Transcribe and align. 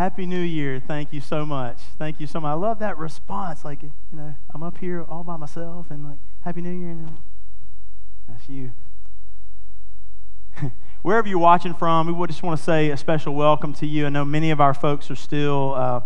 Happy 0.00 0.24
New 0.24 0.40
Year. 0.40 0.80
Thank 0.80 1.12
you 1.12 1.20
so 1.20 1.44
much. 1.44 1.76
Thank 1.98 2.20
you 2.20 2.26
so 2.26 2.40
much. 2.40 2.48
I 2.48 2.54
love 2.54 2.78
that 2.78 2.96
response. 2.96 3.66
Like, 3.66 3.82
you 3.82 3.92
know, 4.12 4.34
I'm 4.48 4.62
up 4.62 4.78
here 4.78 5.02
all 5.02 5.22
by 5.22 5.36
myself 5.36 5.90
and 5.90 6.08
like, 6.08 6.16
Happy 6.40 6.62
New 6.62 6.70
Year. 6.70 6.92
And 6.92 7.18
that's 8.26 8.48
you. 8.48 8.72
Wherever 11.02 11.28
you're 11.28 11.36
watching 11.36 11.74
from, 11.74 12.18
we 12.18 12.26
just 12.28 12.42
want 12.42 12.58
to 12.58 12.64
say 12.64 12.88
a 12.88 12.96
special 12.96 13.34
welcome 13.34 13.74
to 13.74 13.86
you. 13.86 14.06
I 14.06 14.08
know 14.08 14.24
many 14.24 14.50
of 14.50 14.58
our 14.58 14.72
folks 14.72 15.10
are 15.10 15.16
still 15.16 15.74
uh, 15.74 16.00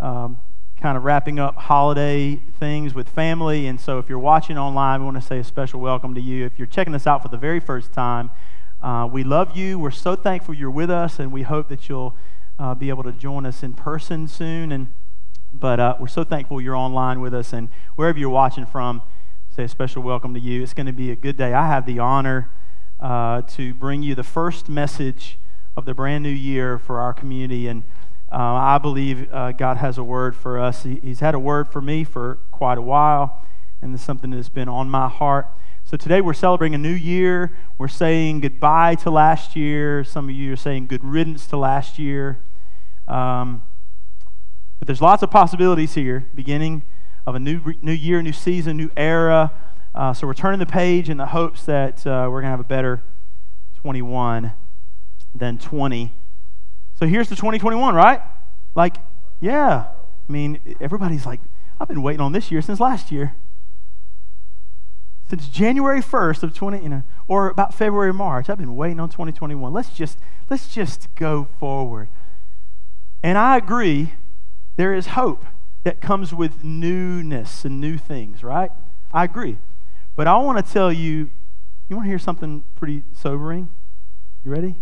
um, 0.00 0.38
kind 0.80 0.96
of 0.96 1.04
wrapping 1.04 1.38
up 1.38 1.56
holiday 1.56 2.40
things 2.58 2.94
with 2.94 3.10
family. 3.10 3.66
And 3.66 3.78
so 3.78 3.98
if 3.98 4.08
you're 4.08 4.18
watching 4.18 4.56
online, 4.56 5.00
we 5.00 5.04
want 5.04 5.20
to 5.20 5.22
say 5.22 5.40
a 5.40 5.44
special 5.44 5.80
welcome 5.80 6.14
to 6.14 6.20
you. 6.22 6.46
If 6.46 6.58
you're 6.58 6.64
checking 6.64 6.94
us 6.94 7.06
out 7.06 7.20
for 7.20 7.28
the 7.28 7.36
very 7.36 7.60
first 7.60 7.92
time, 7.92 8.30
uh, 8.82 9.06
we 9.06 9.22
love 9.22 9.54
you. 9.54 9.78
We're 9.78 9.90
so 9.90 10.16
thankful 10.16 10.54
you're 10.54 10.70
with 10.70 10.90
us, 10.90 11.18
and 11.18 11.30
we 11.30 11.42
hope 11.42 11.68
that 11.68 11.90
you'll 11.90 12.16
uh, 12.58 12.74
be 12.74 12.88
able 12.88 13.02
to 13.02 13.12
join 13.12 13.46
us 13.46 13.62
in 13.62 13.72
person 13.72 14.28
soon. 14.28 14.72
And 14.72 14.88
but 15.52 15.78
uh, 15.78 15.96
we're 16.00 16.08
so 16.08 16.24
thankful 16.24 16.60
you're 16.60 16.76
online 16.76 17.20
with 17.20 17.32
us, 17.32 17.52
and 17.52 17.68
wherever 17.94 18.18
you're 18.18 18.28
watching 18.28 18.66
from, 18.66 19.02
say 19.54 19.64
a 19.64 19.68
special 19.68 20.02
welcome 20.02 20.34
to 20.34 20.40
you. 20.40 20.62
It's 20.62 20.74
going 20.74 20.86
to 20.86 20.92
be 20.92 21.10
a 21.12 21.16
good 21.16 21.36
day. 21.36 21.54
I 21.54 21.68
have 21.68 21.86
the 21.86 22.00
honor 22.00 22.50
uh, 22.98 23.42
to 23.42 23.72
bring 23.74 24.02
you 24.02 24.14
the 24.14 24.24
first 24.24 24.68
message 24.68 25.38
of 25.76 25.84
the 25.84 25.94
brand 25.94 26.24
new 26.24 26.30
year 26.30 26.78
for 26.78 26.98
our 26.98 27.14
community, 27.14 27.68
and 27.68 27.84
uh, 28.32 28.36
I 28.36 28.78
believe 28.78 29.32
uh, 29.32 29.52
God 29.52 29.76
has 29.76 29.96
a 29.96 30.02
word 30.02 30.34
for 30.34 30.58
us. 30.58 30.82
He, 30.82 30.96
he's 30.96 31.20
had 31.20 31.34
a 31.34 31.38
word 31.38 31.68
for 31.68 31.80
me 31.80 32.02
for 32.02 32.38
quite 32.50 32.78
a 32.78 32.82
while, 32.82 33.44
and 33.80 33.94
it's 33.94 34.02
something 34.02 34.30
that's 34.30 34.48
been 34.48 34.68
on 34.68 34.90
my 34.90 35.08
heart. 35.08 35.46
So 35.84 35.96
today 35.96 36.20
we're 36.20 36.32
celebrating 36.32 36.74
a 36.74 36.78
new 36.78 36.88
year. 36.88 37.52
We're 37.78 37.88
saying 37.88 38.40
goodbye 38.40 38.94
to 38.96 39.10
last 39.10 39.54
year. 39.54 40.02
Some 40.02 40.28
of 40.30 40.34
you 40.34 40.54
are 40.54 40.56
saying 40.56 40.86
good 40.86 41.04
riddance 41.04 41.46
to 41.48 41.56
last 41.56 41.98
year. 41.98 42.40
Um, 43.08 43.62
but 44.78 44.86
there's 44.86 45.00
lots 45.00 45.22
of 45.22 45.30
possibilities 45.30 45.94
here, 45.94 46.26
beginning 46.34 46.82
of 47.26 47.34
a 47.34 47.38
new, 47.38 47.74
new 47.80 47.92
year, 47.92 48.22
new 48.22 48.32
season, 48.32 48.76
new 48.76 48.90
era. 48.96 49.52
Uh, 49.94 50.12
so 50.12 50.26
we're 50.26 50.34
turning 50.34 50.58
the 50.58 50.66
page 50.66 51.08
in 51.08 51.16
the 51.16 51.26
hopes 51.26 51.64
that 51.64 52.06
uh, 52.06 52.28
we're 52.30 52.40
going 52.40 52.44
to 52.44 52.50
have 52.50 52.60
a 52.60 52.64
better 52.64 53.02
21 53.80 54.52
than 55.34 55.58
20. 55.58 56.12
So 56.94 57.06
here's 57.06 57.28
the 57.28 57.36
2021, 57.36 57.94
right? 57.94 58.20
Like, 58.74 58.96
yeah. 59.40 59.86
I 60.28 60.32
mean, 60.32 60.58
everybody's 60.80 61.26
like, 61.26 61.40
I've 61.80 61.88
been 61.88 62.02
waiting 62.02 62.20
on 62.20 62.32
this 62.32 62.50
year 62.50 62.62
since 62.62 62.80
last 62.80 63.10
year 63.12 63.34
since 65.28 65.48
January 65.48 66.00
1st 66.00 66.42
of 66.42 66.54
20, 66.54 66.82
you 66.82 66.88
know, 66.88 67.02
or 67.26 67.48
about 67.48 67.74
February, 67.74 68.12
March. 68.12 68.50
I've 68.50 68.58
been 68.58 68.76
waiting 68.76 69.00
on 69.00 69.08
2021. 69.08 69.72
Let's 69.72 69.90
just, 69.90 70.18
let's 70.50 70.72
just 70.72 71.12
go 71.14 71.48
forward. 71.58 72.08
And 73.24 73.38
I 73.38 73.56
agree, 73.56 74.12
there 74.76 74.92
is 74.92 75.06
hope 75.08 75.46
that 75.82 76.02
comes 76.02 76.34
with 76.34 76.62
newness 76.62 77.64
and 77.64 77.80
new 77.80 77.96
things, 77.96 78.44
right? 78.44 78.70
I 79.14 79.24
agree. 79.24 79.56
But 80.14 80.26
I 80.26 80.36
want 80.36 80.64
to 80.64 80.72
tell 80.72 80.92
you, 80.92 81.30
you 81.88 81.96
want 81.96 82.04
to 82.04 82.10
hear 82.10 82.18
something 82.18 82.64
pretty 82.74 83.02
sobering? 83.14 83.70
You 84.44 84.50
ready? 84.50 84.76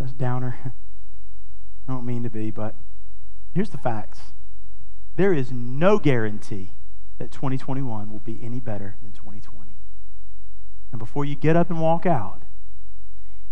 That's 0.00 0.12
downer. 0.12 0.58
I 1.88 1.92
don't 1.92 2.04
mean 2.04 2.24
to 2.24 2.30
be, 2.30 2.50
but 2.50 2.74
here's 3.54 3.70
the 3.70 3.78
facts. 3.78 4.32
There 5.14 5.32
is 5.32 5.52
no 5.52 6.00
guarantee 6.00 6.72
that 7.18 7.30
2021 7.30 8.10
will 8.10 8.18
be 8.18 8.40
any 8.42 8.58
better 8.58 8.96
than 9.02 9.12
2020 9.12 9.70
and 10.90 10.98
before 10.98 11.24
you 11.24 11.36
get 11.36 11.54
up 11.54 11.70
and 11.70 11.80
walk 11.80 12.06
out. 12.06 12.42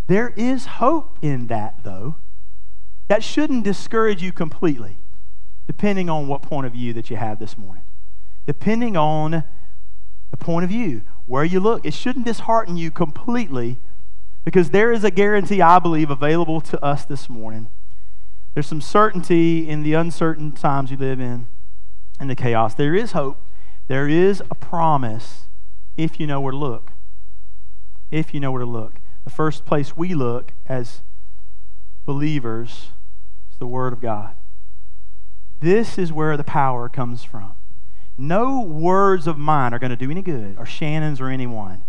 There 0.09 0.31
is 0.31 0.67
hope 0.67 1.17
in 1.23 1.47
that, 1.47 1.85
though. 1.85 2.17
That 3.09 3.23
shouldn't 3.23 3.65
discourage 3.65 4.23
you 4.23 4.33
completely, 4.33 4.99
depending 5.67 6.11
on 6.11 6.29
what 6.29 6.43
point 6.43 6.67
of 6.67 6.73
view 6.73 6.93
that 6.95 7.11
you 7.11 7.17
have 7.17 7.39
this 7.39 7.57
morning. 7.57 7.85
Depending 8.47 8.97
on 8.97 9.45
the 10.31 10.37
point 10.37 10.65
of 10.65 10.71
view, 10.71 11.03
where 11.27 11.45
you 11.45 11.61
look, 11.61 11.85
it 11.85 11.95
shouldn't 11.95 12.27
dishearten 12.27 12.77
you 12.77 12.91
completely 12.91 13.79
because 14.45 14.71
there 14.71 14.93
is 14.93 15.03
a 15.05 15.11
guarantee, 15.11 15.61
I 15.61 15.79
believe, 15.79 16.11
available 16.11 16.61
to 16.63 16.85
us 16.85 17.05
this 17.05 17.29
morning. 17.29 17.69
There's 18.55 18.67
some 18.67 18.81
certainty 18.81 19.69
in 19.69 19.83
the 19.83 19.95
uncertain 19.95 20.53
times 20.53 20.91
we 20.91 20.97
live 20.97 21.21
in 21.21 21.47
and 22.19 22.31
the 22.31 22.37
chaos. 22.37 22.75
There 22.75 22.95
is 22.95 23.13
hope. 23.13 23.45
There 23.89 24.09
is 24.09 24.43
a 24.51 24.55
promise 24.55 25.47
if 25.97 26.19
you 26.19 26.27
know 26.27 26.41
where 26.41 26.53
to 26.53 26.59
look 26.59 26.93
if 28.11 28.33
you 28.33 28.41
know 28.41 28.53
where 28.53 28.61
to 28.61 28.67
look. 28.67 28.95
The 29.25 29.31
first 29.31 29.65
place 29.65 29.97
we 29.97 30.15
look 30.15 30.53
as 30.67 31.03
believers 32.05 32.91
is 33.57 33.59
the 33.59 33.67
Word 33.67 33.95
of 33.95 34.01
God. 34.01 34.35
This 35.61 35.97
is 35.97 36.13
where 36.13 36.37
the 36.37 36.45
power 36.45 36.91
comes 36.91 37.25
from. 37.25 37.53
No 38.19 38.61
words 38.61 39.27
of 39.27 39.39
mine 39.39 39.73
are 39.73 39.79
going 39.79 39.91
to 39.91 39.97
do 39.97 40.11
any 40.11 40.21
good, 40.21 40.57
or 40.59 40.67
Shannon's 40.67 41.23
or 41.23 41.29
anyone. 41.29 41.83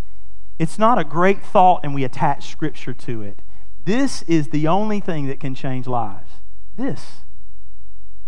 It's 0.57 0.79
not 0.79 0.97
a 0.97 1.03
great 1.03 1.43
thought 1.43 1.81
and 1.83 1.93
we 1.93 2.05
attach 2.05 2.47
Scripture 2.47 2.93
to 2.93 3.21
it. 3.21 3.41
This 3.83 4.21
is 4.23 4.49
the 4.49 4.67
only 4.67 5.01
thing 5.01 5.27
that 5.27 5.41
can 5.41 5.53
change 5.55 5.87
lives. 5.87 6.31
This. 6.77 7.19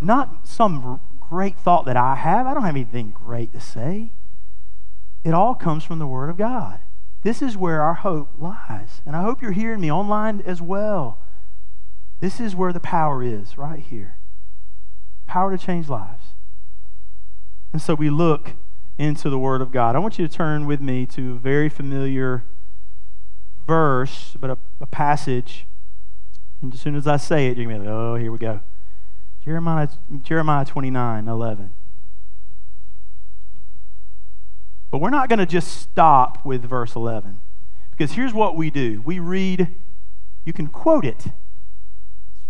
Not 0.02 0.46
some 0.48 1.00
great 1.20 1.58
thought 1.58 1.86
that 1.86 1.98
I 1.98 2.16
have. 2.16 2.46
I 2.46 2.54
don't 2.54 2.64
have 2.64 2.76
anything 2.76 3.12
great 3.12 3.54
to 3.54 3.62
say. 3.62 4.12
It 5.24 5.34
all 5.34 5.56
comes 5.56 5.84
from 5.86 6.00
the 6.00 6.08
Word 6.08 6.30
of 6.30 6.38
God. 6.38 6.80
This 7.24 7.42
is 7.42 7.58
where 7.58 7.82
our 7.82 7.96
hope 7.96 8.32
lies. 8.38 9.02
And 9.06 9.16
I 9.16 9.22
hope 9.22 9.42
you're 9.42 9.52
hearing 9.52 9.82
me 9.82 9.92
online 9.92 10.42
as 10.46 10.62
well. 10.62 11.20
This 12.20 12.40
is 12.40 12.56
where 12.56 12.74
the 12.74 12.80
power 12.80 13.24
is, 13.24 13.58
right 13.58 13.80
here. 13.80 14.18
Power 15.28 15.56
to 15.56 15.64
change 15.64 15.88
lives. 15.88 16.34
And 17.72 17.82
so 17.82 17.96
we 17.96 18.10
look 18.10 18.54
into 18.98 19.30
the 19.30 19.40
Word 19.40 19.62
of 19.62 19.72
God. 19.72 19.96
I 19.96 20.00
want 20.00 20.20
you 20.20 20.28
to 20.28 20.34
turn 20.34 20.66
with 20.66 20.82
me 20.82 21.06
to 21.08 21.34
a 21.34 21.40
very 21.40 21.70
familiar 21.70 22.44
verse, 23.66 24.36
but 24.40 24.50
a, 24.50 24.58
a 24.82 24.86
passage. 24.86 25.66
And 26.62 26.74
as 26.74 26.80
soon 26.80 26.96
as 26.96 27.08
I 27.08 27.18
say 27.18 27.48
it, 27.48 27.58
you're 27.58 27.68
going 27.68 27.78
to 27.78 27.84
be 27.84 27.88
like, 27.88 27.96
oh, 27.96 28.16
here 28.16 28.32
we 28.32 28.38
go. 28.38 28.60
Jeremiah, 29.46 29.88
Jeremiah 30.22 30.66
29 30.66 31.28
11. 31.28 31.72
But 34.92 35.00
we're 35.00 35.10
not 35.10 35.30
going 35.30 35.40
to 35.40 35.46
just 35.46 35.82
stop 35.82 36.44
with 36.44 36.64
verse 36.64 36.96
11. 36.96 37.40
Because 37.92 38.14
here's 38.14 38.34
what 38.34 38.56
we 38.56 38.70
do 38.70 39.02
we 39.02 39.20
read, 39.20 39.76
you 40.44 40.52
can 40.52 40.68
quote 40.68 41.06
it. 41.06 41.28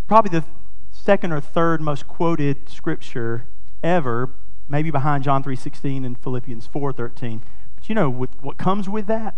Probably 0.10 0.40
the 0.40 0.46
second 0.92 1.32
or 1.32 1.40
third 1.40 1.82
most 1.82 2.08
quoted 2.08 2.68
scripture 2.68 3.46
ever, 3.84 4.32
maybe 4.68 4.90
behind 4.90 5.24
John 5.24 5.44
3.16 5.44 6.04
and 6.04 6.18
Philippians 6.18 6.68
4.13. 6.68 7.42
But 7.76 7.90
you 7.90 7.94
know 7.94 8.10
what, 8.10 8.58
comes 8.58 8.90
with 8.90 9.06
that 9.06 9.36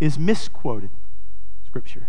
is 0.00 0.18
misquoted 0.18 0.88
scripture. 1.66 2.08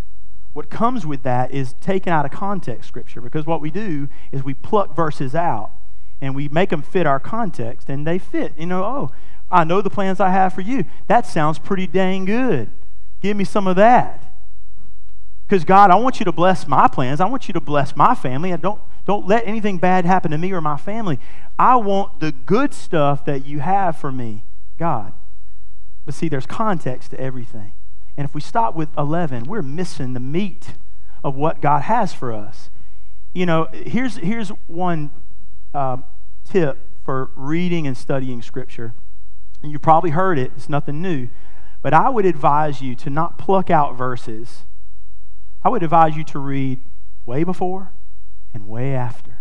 What 0.54 0.70
comes 0.70 1.06
with 1.06 1.24
that 1.24 1.52
is 1.52 1.74
taken 1.74 2.14
out 2.14 2.24
of 2.24 2.32
context 2.32 2.88
scripture 2.88 3.20
because 3.20 3.46
what 3.46 3.60
we 3.60 3.70
do 3.70 4.08
is 4.32 4.46
we 4.46 4.54
pluck 4.54 4.96
verses 4.96 5.36
out 5.36 5.72
and 6.22 6.34
we 6.34 6.48
make 6.48 6.70
them 6.70 6.82
fit 6.82 7.06
our 7.06 7.20
context 7.20 7.90
and 7.90 8.08
they 8.08 8.18
fit. 8.18 8.54
You 8.58 8.68
know, 8.68 8.86
oh, 8.86 9.12
I 9.52 9.66
know 9.66 9.82
the 9.82 9.90
plans 9.90 10.22
I 10.22 10.30
have 10.30 10.54
for 10.54 10.62
you. 10.62 10.86
That 11.08 11.28
sounds 11.28 11.60
pretty 11.60 11.86
dang 11.86 12.24
good. 12.24 12.72
Give 13.20 13.36
me 13.36 13.44
some 13.44 13.68
of 13.68 13.76
that. 13.76 14.31
Because 15.52 15.66
God, 15.66 15.92
I 15.92 15.96
want 15.96 16.22
you 16.22 16.24
to 16.24 16.32
bless 16.32 16.66
my 16.66 16.88
plans. 16.88 17.20
I 17.20 17.26
want 17.26 17.50
you 17.50 17.54
to 17.56 17.60
bless 17.60 17.94
my 17.94 18.16
family. 18.16 18.54
I 18.54 18.56
don't, 18.56 18.82
don't 19.06 19.28
let 19.28 19.46
anything 19.46 19.80
bad 19.80 20.06
happen 20.06 20.32
to 20.32 20.38
me 20.38 20.54
or 20.54 20.62
my 20.62 20.78
family. 20.78 21.20
I 21.60 21.76
want 21.76 22.22
the 22.22 22.32
good 22.32 22.74
stuff 22.74 23.26
that 23.26 23.46
you 23.46 23.60
have 23.60 23.98
for 23.98 24.14
me, 24.14 24.46
God. 24.80 25.12
But 26.06 26.14
see, 26.14 26.30
there's 26.30 26.46
context 26.46 27.12
to 27.12 27.20
everything. 27.20 27.74
And 28.16 28.24
if 28.24 28.34
we 28.34 28.40
stop 28.40 28.78
with 28.78 28.98
11, 28.98 29.44
we're 29.44 29.62
missing 29.62 30.14
the 30.14 30.22
meat 30.22 30.76
of 31.22 31.36
what 31.36 31.60
God 31.60 31.82
has 31.82 32.14
for 32.14 32.32
us. 32.32 32.70
You 33.34 33.46
know, 33.46 33.68
here's, 33.74 34.16
here's 34.16 34.54
one 34.68 35.12
uh, 35.74 35.97
tip 36.46 36.78
for 37.04 37.30
reading 37.36 37.86
and 37.88 37.97
studying 37.97 38.42
Scripture 38.42 38.94
you've 39.62 39.82
probably 39.82 40.12
heard 40.12 40.40
it, 40.40 40.54
it's 40.56 40.70
nothing 40.70 41.02
new. 41.02 41.28
But 41.82 41.94
I 41.94 42.08
would 42.08 42.26
advise 42.26 42.82
you 42.82 42.96
to 42.96 43.09
not 43.09 43.38
pluck 43.38 43.70
out 43.70 43.97
verses. 43.97 44.64
I 45.63 45.69
would 45.69 45.84
advise 45.84 46.16
you 46.16 46.23
to 46.25 46.40
read 46.40 46.81
way 47.25 47.43
before 47.43 47.93
and 48.53 48.67
way 48.67 48.93
after. 48.93 49.40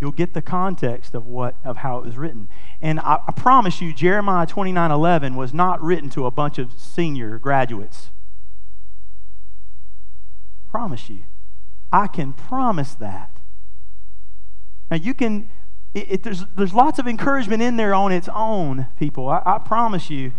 You'll 0.00 0.12
get 0.12 0.32
the 0.32 0.42
context 0.42 1.14
of 1.14 1.26
what 1.26 1.56
of 1.64 1.78
how 1.78 1.98
it 1.98 2.04
was 2.04 2.16
written. 2.16 2.48
And 2.80 3.00
I, 3.00 3.18
I 3.26 3.32
promise 3.32 3.80
you, 3.80 3.92
Jeremiah 3.92 4.46
29 4.46 4.90
11 4.90 5.34
was 5.34 5.52
not 5.52 5.82
written 5.82 6.08
to 6.10 6.26
a 6.26 6.30
bunch 6.30 6.58
of 6.58 6.72
senior 6.78 7.38
graduates. 7.38 8.10
Promise 10.70 11.10
you. 11.10 11.24
I 11.92 12.06
can 12.06 12.32
promise 12.32 12.94
that. 12.94 13.40
Now 14.90 14.98
you 14.98 15.14
can 15.14 15.48
it, 15.94 16.06
it, 16.12 16.22
there's, 16.22 16.44
there's 16.56 16.74
lots 16.74 16.98
of 16.98 17.08
encouragement 17.08 17.62
in 17.62 17.76
there 17.76 17.94
on 17.94 18.12
its 18.12 18.28
own, 18.34 18.86
people. 18.98 19.28
I, 19.28 19.42
I 19.44 19.58
promise 19.58 20.10
you. 20.10 20.32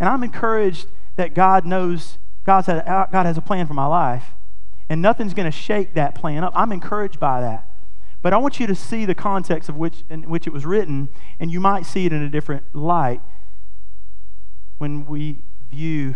And 0.00 0.08
I'm 0.08 0.22
encouraged 0.22 0.86
that 1.16 1.34
God 1.34 1.64
knows, 1.64 2.18
God's 2.44 2.66
had, 2.66 2.84
God 2.84 3.26
has 3.26 3.36
a 3.38 3.42
plan 3.42 3.66
for 3.66 3.74
my 3.74 3.86
life. 3.86 4.34
And 4.88 5.00
nothing's 5.00 5.34
going 5.34 5.50
to 5.50 5.56
shake 5.56 5.94
that 5.94 6.14
plan 6.14 6.44
up. 6.44 6.52
I'm 6.54 6.72
encouraged 6.72 7.18
by 7.18 7.40
that. 7.40 7.68
But 8.22 8.32
I 8.32 8.38
want 8.38 8.58
you 8.58 8.66
to 8.66 8.74
see 8.74 9.04
the 9.04 9.14
context 9.14 9.68
of 9.68 9.76
which 9.76 10.04
in 10.08 10.30
which 10.30 10.46
it 10.46 10.52
was 10.52 10.64
written, 10.64 11.10
and 11.38 11.50
you 11.50 11.60
might 11.60 11.84
see 11.84 12.06
it 12.06 12.12
in 12.12 12.22
a 12.22 12.28
different 12.30 12.74
light 12.74 13.20
when 14.78 15.06
we 15.06 15.42
view 15.70 16.14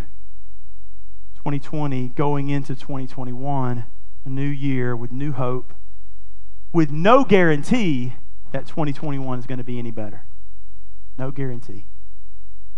2020 1.37 2.09
going 2.11 2.49
into 2.49 2.75
2021, 2.75 3.85
a 4.25 4.29
new 4.29 4.49
year 4.49 4.97
with 4.97 5.12
new 5.12 5.32
hope, 5.32 5.73
with 6.73 6.91
no 6.91 7.25
guarantee 7.25 8.15
that 8.53 8.67
2021 8.67 9.38
is 9.38 9.47
going 9.47 9.59
to 9.59 9.65
be 9.65 9.79
any 9.79 9.91
better. 9.91 10.25
No 11.19 11.31
guarantee. 11.31 11.87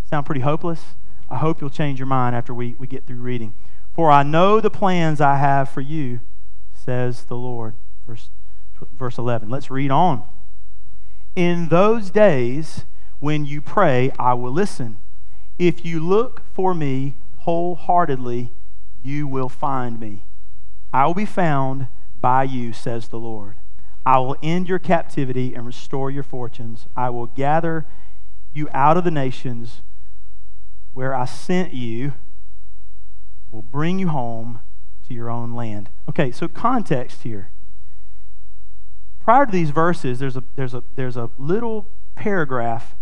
Sound 0.08 0.26
pretty 0.26 0.40
hopeless? 0.40 0.94
I 1.28 1.38
hope 1.38 1.60
you'll 1.60 1.70
change 1.70 1.98
your 1.98 2.06
mind 2.06 2.34
after 2.34 2.52
we, 2.52 2.75
we 2.78 2.87
get 2.87 3.06
through 3.06 3.20
reading. 3.20 3.54
For 4.00 4.11
I 4.11 4.23
know 4.23 4.62
the 4.62 4.70
plans 4.70 5.20
I 5.20 5.37
have 5.37 5.69
for 5.69 5.82
you, 5.82 6.20
says 6.73 7.25
the 7.25 7.37
Lord. 7.37 7.75
Verse, 8.06 8.31
verse 8.97 9.19
11. 9.19 9.50
Let's 9.50 9.70
read 9.70 9.91
on. 9.91 10.25
In 11.37 11.69
those 11.69 12.08
days, 12.08 12.87
when 13.19 13.44
you 13.44 13.61
pray, 13.61 14.11
I 14.19 14.32
will 14.32 14.52
listen. 14.52 14.97
If 15.58 15.85
you 15.85 16.00
look 16.00 16.41
for 16.55 16.73
me 16.73 17.17
wholeheartedly, 17.41 18.52
you 19.02 19.26
will 19.26 19.50
find 19.50 20.00
me. 20.00 20.25
I 20.94 21.05
will 21.05 21.12
be 21.12 21.26
found 21.26 21.88
by 22.23 22.44
you, 22.44 22.73
says 22.73 23.08
the 23.08 23.19
Lord. 23.19 23.56
I 24.06 24.19
will 24.20 24.38
end 24.43 24.67
your 24.67 24.79
captivity 24.79 25.55
and 25.55 25.67
restore 25.67 26.11
your 26.11 26.23
fortunes. 26.23 26.87
I 26.97 27.11
will 27.11 27.26
gather 27.26 27.87
you 28.55 28.67
out 28.73 28.97
of 28.97 29.05
the 29.05 29.11
nations 29.11 29.82
where 30.94 31.14
I 31.14 31.26
sent 31.26 31.75
you, 31.75 32.14
will 33.50 33.62
bring 33.62 33.99
you 33.99 34.08
home 34.08 34.61
to 35.08 35.14
your 35.14 35.31
own 35.31 35.52
land. 35.52 35.91
Okay, 36.08 36.31
so 36.31 36.49
context 36.49 37.23
here. 37.23 37.50
Prior 39.20 39.47
to 39.47 39.52
these 39.52 39.70
verses, 39.70 40.19
there's 40.19 40.37
a, 40.37 40.44
there's 40.56 40.75
a, 40.75 40.82
there's 40.97 41.17
a 41.17 41.31
little 41.38 41.88
paragraph 42.14 42.97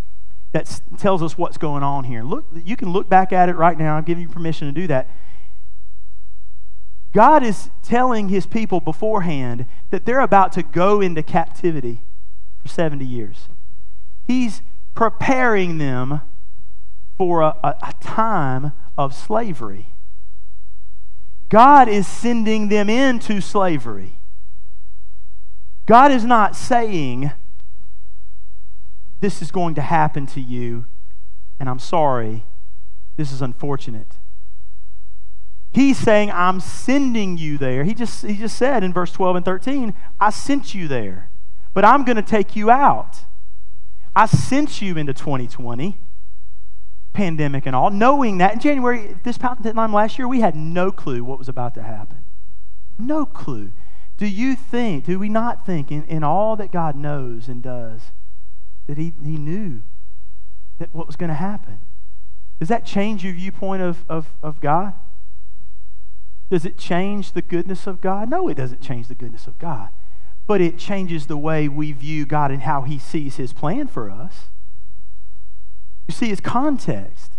that 0.52 0.80
tells 0.96 1.22
us 1.22 1.36
what's 1.36 1.58
going 1.58 1.82
on 1.82 2.04
here. 2.04 2.22
Look, 2.22 2.46
you 2.64 2.76
can 2.76 2.90
look 2.90 3.08
back 3.08 3.32
at 3.32 3.48
it 3.48 3.56
right 3.56 3.78
now. 3.78 3.96
I'm 3.96 4.04
giving 4.04 4.22
you 4.22 4.28
permission 4.28 4.66
to 4.66 4.72
do 4.72 4.86
that. 4.86 5.08
God 7.12 7.42
is 7.42 7.70
telling 7.82 8.28
his 8.28 8.46
people 8.46 8.80
beforehand 8.80 9.66
that 9.90 10.04
they're 10.04 10.20
about 10.20 10.52
to 10.52 10.62
go 10.62 11.00
into 11.00 11.22
captivity 11.22 12.02
for 12.60 12.68
70 12.68 13.04
years. 13.04 13.48
He's 14.26 14.62
preparing 14.94 15.78
them 15.78 16.20
for 17.16 17.40
a, 17.40 17.56
a, 17.62 17.74
a 17.82 17.94
time 18.00 18.72
of 18.96 19.14
slavery. 19.14 19.94
God 21.48 21.88
is 21.88 22.06
sending 22.06 22.68
them 22.68 22.90
into 22.90 23.40
slavery. 23.40 24.18
God 25.86 26.12
is 26.12 26.24
not 26.24 26.54
saying, 26.54 27.30
This 29.20 29.40
is 29.40 29.50
going 29.50 29.74
to 29.76 29.82
happen 29.82 30.26
to 30.28 30.40
you, 30.40 30.86
and 31.58 31.68
I'm 31.68 31.78
sorry. 31.78 32.44
This 33.16 33.32
is 33.32 33.42
unfortunate. 33.42 34.18
He's 35.72 35.98
saying, 35.98 36.30
I'm 36.30 36.60
sending 36.60 37.36
you 37.36 37.58
there. 37.58 37.84
He 37.84 37.94
just, 37.94 38.24
he 38.24 38.36
just 38.36 38.56
said 38.56 38.84
in 38.84 38.92
verse 38.92 39.12
12 39.12 39.36
and 39.36 39.44
13, 39.44 39.94
I 40.20 40.30
sent 40.30 40.74
you 40.74 40.88
there, 40.88 41.30
but 41.74 41.84
I'm 41.84 42.04
going 42.04 42.16
to 42.16 42.22
take 42.22 42.54
you 42.54 42.70
out. 42.70 43.24
I 44.14 44.26
sent 44.26 44.80
you 44.80 44.96
into 44.96 45.12
2020 45.12 45.98
pandemic 47.18 47.66
and 47.66 47.74
all, 47.74 47.90
knowing 47.90 48.38
that 48.38 48.54
in 48.54 48.60
January, 48.60 49.16
this 49.24 49.36
time 49.36 49.92
last 49.92 50.18
year, 50.18 50.28
we 50.28 50.40
had 50.40 50.54
no 50.54 50.92
clue 50.92 51.24
what 51.24 51.36
was 51.36 51.48
about 51.48 51.74
to 51.74 51.82
happen. 51.82 52.24
No 52.96 53.26
clue. 53.26 53.72
Do 54.16 54.26
you 54.26 54.54
think, 54.54 55.04
do 55.04 55.18
we 55.18 55.28
not 55.28 55.66
think, 55.66 55.90
in, 55.90 56.04
in 56.04 56.22
all 56.22 56.54
that 56.54 56.70
God 56.70 56.94
knows 56.94 57.48
and 57.48 57.60
does, 57.60 58.12
that 58.86 58.98
He, 58.98 59.12
he 59.20 59.36
knew 59.36 59.82
that 60.78 60.94
what 60.94 61.08
was 61.08 61.16
going 61.16 61.28
to 61.28 61.34
happen? 61.34 61.80
Does 62.60 62.68
that 62.68 62.86
change 62.86 63.24
your 63.24 63.34
viewpoint 63.34 63.82
of, 63.82 64.04
of, 64.08 64.28
of 64.40 64.60
God? 64.60 64.94
Does 66.50 66.64
it 66.64 66.78
change 66.78 67.32
the 67.32 67.42
goodness 67.42 67.88
of 67.88 68.00
God? 68.00 68.30
No, 68.30 68.46
it 68.48 68.56
doesn't 68.56 68.80
change 68.80 69.08
the 69.08 69.16
goodness 69.16 69.48
of 69.48 69.58
God. 69.58 69.88
But 70.46 70.60
it 70.60 70.78
changes 70.78 71.26
the 71.26 71.36
way 71.36 71.68
we 71.68 71.90
view 71.90 72.26
God 72.26 72.52
and 72.52 72.62
how 72.62 72.82
He 72.82 72.96
sees 72.96 73.36
His 73.36 73.52
plan 73.52 73.88
for 73.88 74.08
us. 74.08 74.50
You 76.08 76.14
see 76.14 76.28
his 76.28 76.40
context. 76.40 77.34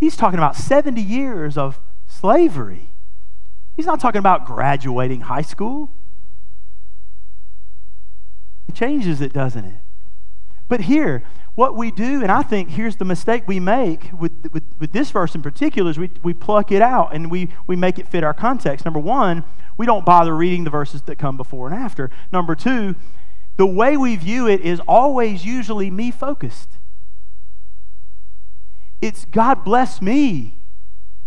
He's 0.00 0.16
talking 0.16 0.38
about 0.38 0.56
70 0.56 1.00
years 1.00 1.56
of 1.56 1.78
slavery. 2.06 2.90
He's 3.76 3.86
not 3.86 4.00
talking 4.00 4.18
about 4.18 4.46
graduating 4.46 5.22
high 5.22 5.42
school. 5.42 5.90
It 8.68 8.74
changes 8.74 9.20
it, 9.20 9.32
doesn't 9.32 9.64
it? 9.64 9.80
But 10.68 10.82
here, 10.82 11.22
what 11.54 11.76
we 11.76 11.90
do, 11.90 12.22
and 12.22 12.32
I 12.32 12.42
think 12.42 12.70
here's 12.70 12.96
the 12.96 13.04
mistake 13.04 13.46
we 13.46 13.60
make 13.60 14.10
with, 14.18 14.32
with, 14.52 14.64
with, 14.78 14.92
this 14.92 15.10
verse 15.10 15.34
in 15.34 15.42
particular, 15.42 15.90
is 15.90 15.98
we, 15.98 16.10
we 16.22 16.32
pluck 16.32 16.72
it 16.72 16.82
out 16.82 17.14
and 17.14 17.30
we, 17.30 17.50
we 17.66 17.76
make 17.76 17.98
it 17.98 18.08
fit 18.08 18.24
our 18.24 18.34
context. 18.34 18.84
Number 18.84 18.98
one, 18.98 19.44
we 19.76 19.86
don't 19.86 20.04
bother 20.04 20.34
reading 20.34 20.64
the 20.64 20.70
verses 20.70 21.02
that 21.02 21.16
come 21.16 21.36
before 21.36 21.68
and 21.68 21.76
after. 21.76 22.10
Number 22.32 22.54
two, 22.54 22.96
the 23.56 23.66
way 23.66 23.96
we 23.96 24.16
view 24.16 24.48
it 24.48 24.62
is 24.62 24.80
always 24.88 25.44
usually 25.44 25.90
me 25.90 26.10
focused. 26.10 26.78
It's 29.04 29.26
God 29.26 29.64
bless 29.64 30.00
me. 30.00 30.56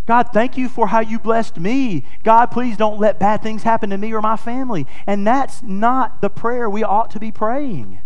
God, 0.07 0.29
thank 0.33 0.57
you 0.57 0.67
for 0.67 0.87
how 0.87 0.99
you 0.99 1.19
blessed 1.19 1.59
me. 1.59 2.05
God, 2.23 2.47
please 2.47 2.75
don't 2.75 2.99
let 2.99 3.19
bad 3.19 3.43
things 3.43 3.61
happen 3.61 3.91
to 3.91 3.99
me 3.99 4.11
or 4.13 4.19
my 4.19 4.35
family. 4.35 4.87
And 5.05 5.27
that's 5.27 5.61
not 5.61 6.19
the 6.21 6.29
prayer 6.29 6.67
we 6.67 6.83
ought 6.83 7.11
to 7.11 7.19
be 7.19 7.31
praying 7.31 8.01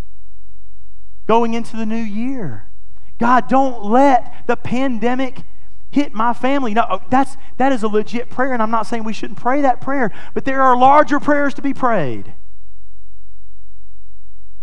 going 1.26 1.54
into 1.54 1.78
the 1.78 1.86
new 1.86 1.94
year. 1.94 2.68
God, 3.18 3.48
don't 3.48 3.82
let 3.82 4.46
the 4.46 4.56
pandemic 4.56 5.38
hit 5.90 6.12
my 6.12 6.34
family. 6.34 6.74
No, 6.74 6.84
oh, 6.90 7.02
that's 7.08 7.38
that 7.56 7.72
is 7.72 7.82
a 7.82 7.88
legit 7.88 8.28
prayer, 8.28 8.52
and 8.52 8.62
I'm 8.62 8.70
not 8.70 8.86
saying 8.86 9.04
we 9.04 9.14
shouldn't 9.14 9.38
pray 9.38 9.62
that 9.62 9.80
prayer, 9.80 10.12
but 10.34 10.44
there 10.44 10.60
are 10.60 10.76
larger 10.76 11.18
prayers 11.18 11.54
to 11.54 11.62
be 11.62 11.72
prayed. 11.72 12.34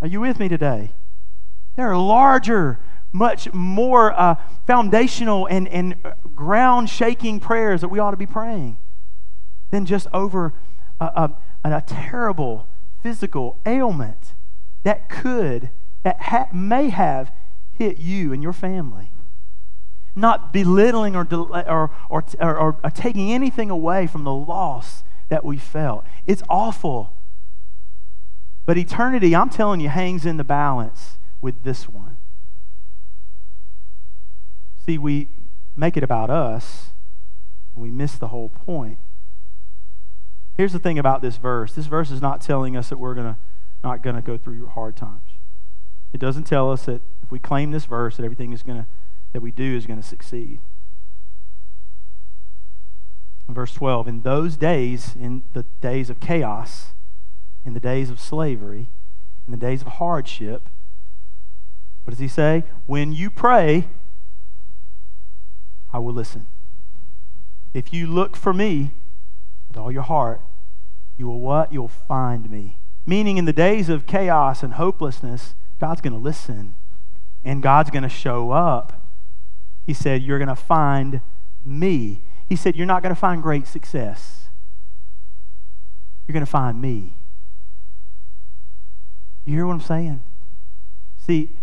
Are 0.03 0.07
you 0.07 0.19
with 0.19 0.37
me 0.37 0.49
today? 0.49 0.91
There 1.77 1.89
are 1.89 1.97
larger 1.97 2.79
much 3.11 3.51
more 3.53 4.17
uh, 4.19 4.35
foundational 4.67 5.47
and, 5.47 5.67
and 5.69 5.95
ground 6.35 6.89
shaking 6.89 7.39
prayers 7.39 7.81
that 7.81 7.89
we 7.89 7.99
ought 7.99 8.11
to 8.11 8.17
be 8.17 8.25
praying 8.25 8.77
than 9.71 9.85
just 9.85 10.07
over 10.13 10.53
a, 10.99 11.05
a, 11.05 11.71
a 11.75 11.81
terrible 11.81 12.67
physical 13.01 13.57
ailment 13.65 14.33
that 14.83 15.09
could, 15.09 15.69
that 16.03 16.21
ha- 16.21 16.47
may 16.53 16.89
have 16.89 17.31
hit 17.71 17.97
you 17.97 18.33
and 18.33 18.43
your 18.43 18.53
family. 18.53 19.11
Not 20.15 20.51
belittling 20.51 21.15
or, 21.15 21.27
or, 21.31 21.91
or, 22.09 22.23
or, 22.39 22.77
or 22.83 22.89
taking 22.93 23.31
anything 23.31 23.69
away 23.69 24.07
from 24.07 24.23
the 24.23 24.33
loss 24.33 25.03
that 25.29 25.45
we 25.45 25.57
felt. 25.57 26.05
It's 26.25 26.43
awful. 26.49 27.13
But 28.65 28.77
eternity, 28.77 29.35
I'm 29.35 29.49
telling 29.49 29.79
you, 29.79 29.89
hangs 29.89 30.25
in 30.25 30.37
the 30.37 30.43
balance 30.43 31.17
with 31.41 31.63
this 31.63 31.87
one. 31.87 32.08
See, 34.89 34.97
we 34.97 35.27
make 35.75 35.97
it 35.97 36.03
about 36.03 36.31
us, 36.31 36.93
and 37.75 37.83
we 37.83 37.91
miss 37.91 38.15
the 38.15 38.29
whole 38.29 38.49
point. 38.49 38.97
Here's 40.57 40.73
the 40.73 40.79
thing 40.79 40.97
about 40.97 41.21
this 41.21 41.37
verse. 41.37 41.73
This 41.73 41.85
verse 41.85 42.09
is 42.09 42.23
not 42.23 42.41
telling 42.41 42.75
us 42.75 42.89
that 42.89 42.97
we're 42.97 43.13
gonna 43.13 43.37
not 43.83 44.01
gonna 44.01 44.23
go 44.23 44.35
through 44.35 44.65
hard 44.65 44.95
times. 44.95 45.37
It 46.11 46.19
doesn't 46.19 46.45
tell 46.45 46.71
us 46.71 46.85
that 46.85 47.03
if 47.21 47.29
we 47.29 47.37
claim 47.37 47.69
this 47.69 47.85
verse 47.85 48.17
that 48.17 48.23
everything 48.23 48.51
is 48.51 48.63
gonna 48.63 48.87
that 49.31 49.41
we 49.41 49.51
do 49.51 49.77
is 49.77 49.85
gonna 49.85 50.01
succeed. 50.01 50.59
Verse 53.47 53.75
12, 53.75 54.07
in 54.07 54.21
those 54.21 54.57
days, 54.57 55.15
in 55.15 55.43
the 55.53 55.67
days 55.81 56.09
of 56.09 56.19
chaos, 56.19 56.93
in 57.63 57.75
the 57.75 57.79
days 57.79 58.09
of 58.09 58.19
slavery, 58.19 58.89
in 59.45 59.51
the 59.51 59.57
days 59.57 59.83
of 59.83 59.87
hardship, 59.87 60.67
what 62.05 62.13
does 62.13 62.19
he 62.19 62.27
say? 62.27 62.63
When 62.87 63.13
you 63.13 63.29
pray, 63.29 63.87
I 65.91 65.99
will 65.99 66.13
listen. 66.13 66.47
If 67.73 67.93
you 67.93 68.07
look 68.07 68.35
for 68.35 68.53
me 68.53 68.91
with 69.67 69.77
all 69.77 69.91
your 69.91 70.03
heart, 70.03 70.41
you 71.17 71.27
will 71.27 71.39
what? 71.39 71.71
You'll 71.73 71.87
find 71.87 72.49
me. 72.49 72.77
Meaning, 73.05 73.37
in 73.37 73.45
the 73.45 73.53
days 73.53 73.89
of 73.89 74.05
chaos 74.05 74.63
and 74.63 74.73
hopelessness, 74.73 75.55
God's 75.79 76.01
going 76.01 76.13
to 76.13 76.19
listen 76.19 76.75
and 77.43 77.63
God's 77.63 77.89
going 77.89 78.03
to 78.03 78.09
show 78.09 78.51
up. 78.51 79.07
He 79.85 79.93
said, 79.93 80.21
You're 80.21 80.37
going 80.37 80.49
to 80.49 80.55
find 80.55 81.21
me. 81.65 82.23
He 82.47 82.55
said, 82.55 82.75
You're 82.75 82.85
not 82.85 83.01
going 83.01 83.13
to 83.13 83.19
find 83.19 83.41
great 83.41 83.67
success. 83.67 84.49
You're 86.27 86.33
going 86.33 86.45
to 86.45 86.51
find 86.51 86.81
me. 86.81 87.15
You 89.45 89.55
hear 89.55 89.65
what 89.65 89.73
I'm 89.73 89.81
saying? 89.81 90.21
See, 91.25 91.57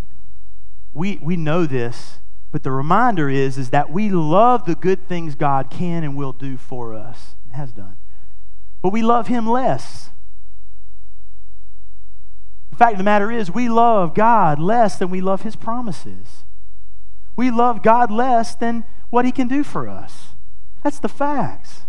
we, 0.92 1.18
we 1.23 1.37
know 1.37 1.66
this 1.66 2.18
but 2.53 2.62
the 2.62 2.71
reminder 2.71 3.29
is, 3.29 3.59
is 3.59 3.71
that 3.71 3.91
we 3.91 4.09
love 4.09 4.65
the 4.65 4.75
good 4.75 5.07
things 5.09 5.35
God 5.35 5.71
can 5.71 6.05
and 6.05 6.17
will 6.17 6.33
do 6.33 6.57
for 6.57 6.95
us, 6.95 7.37
has 7.53 7.73
done. 7.73 7.97
But 8.83 8.93
we 8.93 9.03
love 9.03 9.26
Him 9.26 9.47
less. 9.47 10.11
The 12.71 12.76
fact 12.76 12.93
of 12.93 12.99
the 12.99 13.05
matter 13.05 13.31
is, 13.31 13.50
we 13.50 13.69
love 13.69 14.15
God 14.15 14.59
less 14.59 14.99
than 14.99 15.11
we 15.11 15.21
love 15.21 15.43
His 15.43 15.57
promises. 15.57 16.45
We 17.35 17.50
love 17.50 17.83
God 17.83 18.11
less 18.11 18.55
than 18.55 18.85
what 19.11 19.25
He 19.25 19.33
can 19.33 19.49
do 19.49 19.65
for 19.65 19.88
us. 19.88 20.29
That's 20.83 20.99
the 20.99 21.09
facts. 21.09 21.83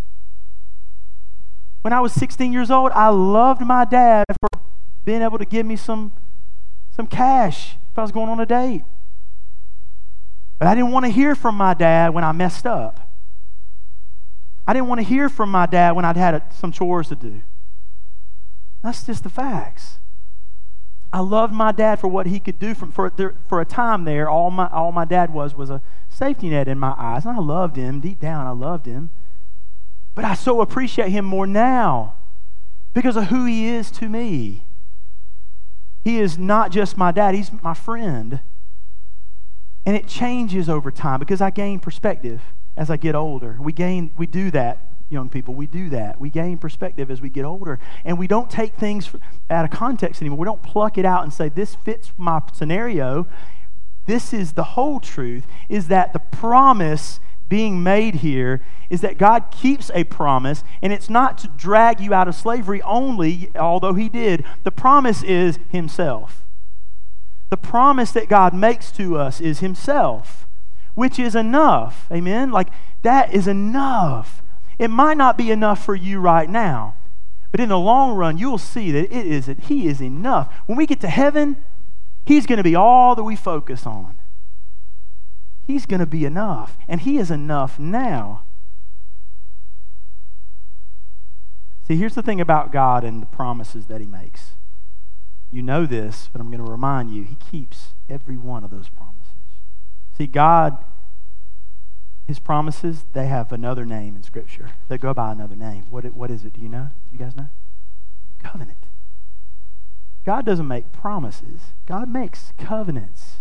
When 1.82 1.92
I 1.92 2.00
was 2.00 2.12
16 2.12 2.52
years 2.52 2.70
old, 2.70 2.90
I 2.92 3.08
loved 3.08 3.60
my 3.60 3.84
dad 3.84 4.24
for 4.40 4.60
being 5.04 5.22
able 5.22 5.38
to 5.38 5.44
give 5.44 5.64
me 5.64 5.76
some, 5.76 6.12
some 6.94 7.06
cash 7.06 7.76
if 7.90 7.98
I 7.98 8.02
was 8.02 8.12
going 8.12 8.28
on 8.28 8.40
a 8.40 8.46
date. 8.46 8.82
But 10.58 10.68
I 10.68 10.74
didn't 10.74 10.90
want 10.90 11.06
to 11.06 11.12
hear 11.12 11.34
from 11.34 11.54
my 11.56 11.74
dad 11.74 12.12
when 12.12 12.24
I 12.24 12.32
messed 12.32 12.66
up. 12.66 13.08
I 14.66 14.72
didn't 14.72 14.88
want 14.88 15.00
to 15.00 15.06
hear 15.06 15.28
from 15.28 15.50
my 15.50 15.66
dad 15.66 15.92
when 15.92 16.04
I'd 16.04 16.16
had 16.16 16.42
some 16.52 16.72
chores 16.72 17.08
to 17.08 17.16
do. 17.16 17.42
That's 18.82 19.06
just 19.06 19.22
the 19.22 19.30
facts. 19.30 19.98
I 21.12 21.20
loved 21.20 21.54
my 21.54 21.72
dad 21.72 21.98
for 21.98 22.08
what 22.08 22.26
he 22.26 22.38
could 22.38 22.58
do 22.58 22.74
for, 22.74 22.86
for, 22.90 23.34
for 23.48 23.60
a 23.60 23.64
time 23.64 24.04
there. 24.04 24.28
All 24.28 24.50
my, 24.50 24.68
all 24.68 24.92
my 24.92 25.04
dad 25.04 25.32
was 25.32 25.54
was 25.54 25.70
a 25.70 25.80
safety 26.08 26.50
net 26.50 26.68
in 26.68 26.78
my 26.78 26.94
eyes. 26.98 27.24
And 27.24 27.36
I 27.36 27.40
loved 27.40 27.76
him. 27.76 28.00
Deep 28.00 28.20
down, 28.20 28.46
I 28.46 28.50
loved 28.50 28.84
him. 28.84 29.10
But 30.14 30.24
I 30.24 30.34
so 30.34 30.60
appreciate 30.60 31.10
him 31.10 31.24
more 31.24 31.46
now 31.46 32.16
because 32.92 33.16
of 33.16 33.28
who 33.28 33.46
he 33.46 33.66
is 33.68 33.90
to 33.92 34.08
me. 34.08 34.64
He 36.04 36.18
is 36.18 36.36
not 36.36 36.72
just 36.72 36.96
my 36.96 37.12
dad, 37.12 37.34
he's 37.34 37.50
my 37.62 37.74
friend. 37.74 38.40
And 39.86 39.96
it 39.96 40.06
changes 40.06 40.68
over 40.68 40.90
time 40.90 41.18
because 41.18 41.40
I 41.40 41.50
gain 41.50 41.80
perspective 41.80 42.40
as 42.76 42.90
I 42.90 42.96
get 42.96 43.14
older. 43.14 43.56
We 43.60 43.72
gain 43.72 44.10
we 44.16 44.26
do 44.26 44.50
that 44.50 44.88
young 45.10 45.28
people. 45.28 45.54
We 45.54 45.66
do 45.66 45.88
that. 45.90 46.20
We 46.20 46.30
gain 46.30 46.58
perspective 46.58 47.10
as 47.10 47.20
we 47.20 47.30
get 47.30 47.44
older. 47.44 47.78
And 48.04 48.18
we 48.18 48.26
don't 48.26 48.50
take 48.50 48.74
things 48.74 49.10
out 49.48 49.64
of 49.64 49.70
context 49.70 50.20
anymore. 50.20 50.38
We 50.38 50.44
don't 50.44 50.62
pluck 50.62 50.98
it 50.98 51.04
out 51.04 51.22
and 51.22 51.32
say, 51.32 51.48
this 51.48 51.74
fits 51.74 52.12
my 52.16 52.42
scenario. 52.52 53.26
This 54.06 54.32
is 54.32 54.52
the 54.52 54.64
whole 54.64 55.00
truth 55.00 55.46
is 55.68 55.88
that 55.88 56.12
the 56.12 56.18
promise 56.18 57.20
being 57.48 57.82
made 57.82 58.16
here 58.16 58.62
is 58.90 59.00
that 59.00 59.16
God 59.16 59.50
keeps 59.50 59.90
a 59.94 60.04
promise, 60.04 60.62
and 60.82 60.92
it's 60.92 61.08
not 61.08 61.38
to 61.38 61.48
drag 61.48 61.98
you 62.00 62.12
out 62.12 62.28
of 62.28 62.34
slavery 62.34 62.82
only, 62.82 63.50
although 63.54 63.94
He 63.94 64.08
did. 64.08 64.44
The 64.64 64.70
promise 64.70 65.22
is 65.22 65.58
Himself. 65.70 66.44
The 67.50 67.56
promise 67.56 68.10
that 68.12 68.28
God 68.28 68.52
makes 68.52 68.90
to 68.92 69.16
us 69.16 69.40
is 69.40 69.60
Himself, 69.60 70.46
which 70.94 71.18
is 71.18 71.34
enough. 71.34 72.06
Amen? 72.12 72.50
Like, 72.50 72.68
that 73.02 73.32
is 73.32 73.46
enough. 73.48 74.42
It 74.78 74.90
might 74.90 75.16
not 75.16 75.38
be 75.38 75.50
enough 75.50 75.84
for 75.84 75.94
you 75.94 76.20
right 76.20 76.48
now, 76.48 76.94
but 77.50 77.60
in 77.60 77.70
the 77.70 77.78
long 77.78 78.16
run, 78.16 78.38
you'll 78.38 78.58
see 78.58 78.92
that 78.92 79.12
it 79.12 79.26
is 79.26 79.46
He 79.62 79.88
is 79.88 80.02
enough. 80.02 80.52
When 80.66 80.76
we 80.76 80.86
get 80.86 81.00
to 81.00 81.08
heaven, 81.08 81.56
He's 82.26 82.44
going 82.44 82.58
to 82.58 82.62
be 82.62 82.74
all 82.74 83.14
that 83.14 83.24
we 83.24 83.36
focus 83.36 83.86
on. 83.86 84.18
He's 85.66 85.86
going 85.86 86.00
to 86.00 86.06
be 86.06 86.26
enough, 86.26 86.76
and 86.86 87.00
He 87.00 87.16
is 87.16 87.30
enough 87.30 87.78
now. 87.78 88.42
See, 91.86 91.96
here's 91.96 92.14
the 92.14 92.22
thing 92.22 92.38
about 92.38 92.70
God 92.70 93.02
and 93.02 93.22
the 93.22 93.26
promises 93.26 93.86
that 93.86 94.02
He 94.02 94.06
makes. 94.06 94.50
You 95.50 95.62
know 95.62 95.86
this, 95.86 96.28
but 96.32 96.40
I'm 96.40 96.50
going 96.50 96.64
to 96.64 96.70
remind 96.70 97.10
you, 97.10 97.24
He 97.24 97.36
keeps 97.36 97.94
every 98.08 98.36
one 98.36 98.64
of 98.64 98.70
those 98.70 98.88
promises. 98.88 99.32
See, 100.16 100.26
God 100.26 100.78
his 102.28 102.38
promises, 102.38 103.06
they 103.14 103.26
have 103.26 103.52
another 103.52 103.86
name 103.86 104.14
in 104.14 104.22
Scripture. 104.22 104.72
They 104.88 104.98
go 104.98 105.14
by 105.14 105.32
another 105.32 105.56
name. 105.56 105.86
What, 105.88 106.04
what 106.12 106.30
is 106.30 106.44
it? 106.44 106.52
Do 106.52 106.60
you 106.60 106.68
know? 106.68 106.90
Do 107.08 107.16
you 107.16 107.18
guys 107.18 107.34
know? 107.34 107.48
Covenant. 108.38 108.84
God 110.26 110.44
doesn't 110.44 110.68
make 110.68 110.92
promises, 110.92 111.72
God 111.86 112.10
makes 112.10 112.52
covenants. 112.58 113.36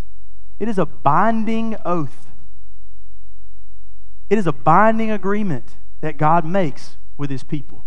It 0.58 0.70
is 0.70 0.78
a 0.78 0.86
binding 0.86 1.76
oath, 1.84 2.28
it 4.30 4.38
is 4.38 4.48
a 4.48 4.54
binding 4.54 5.12
agreement 5.12 5.76
that 6.00 6.18
God 6.18 6.46
makes 6.46 6.96
with 7.18 7.30
his 7.30 7.44
people. 7.44 7.84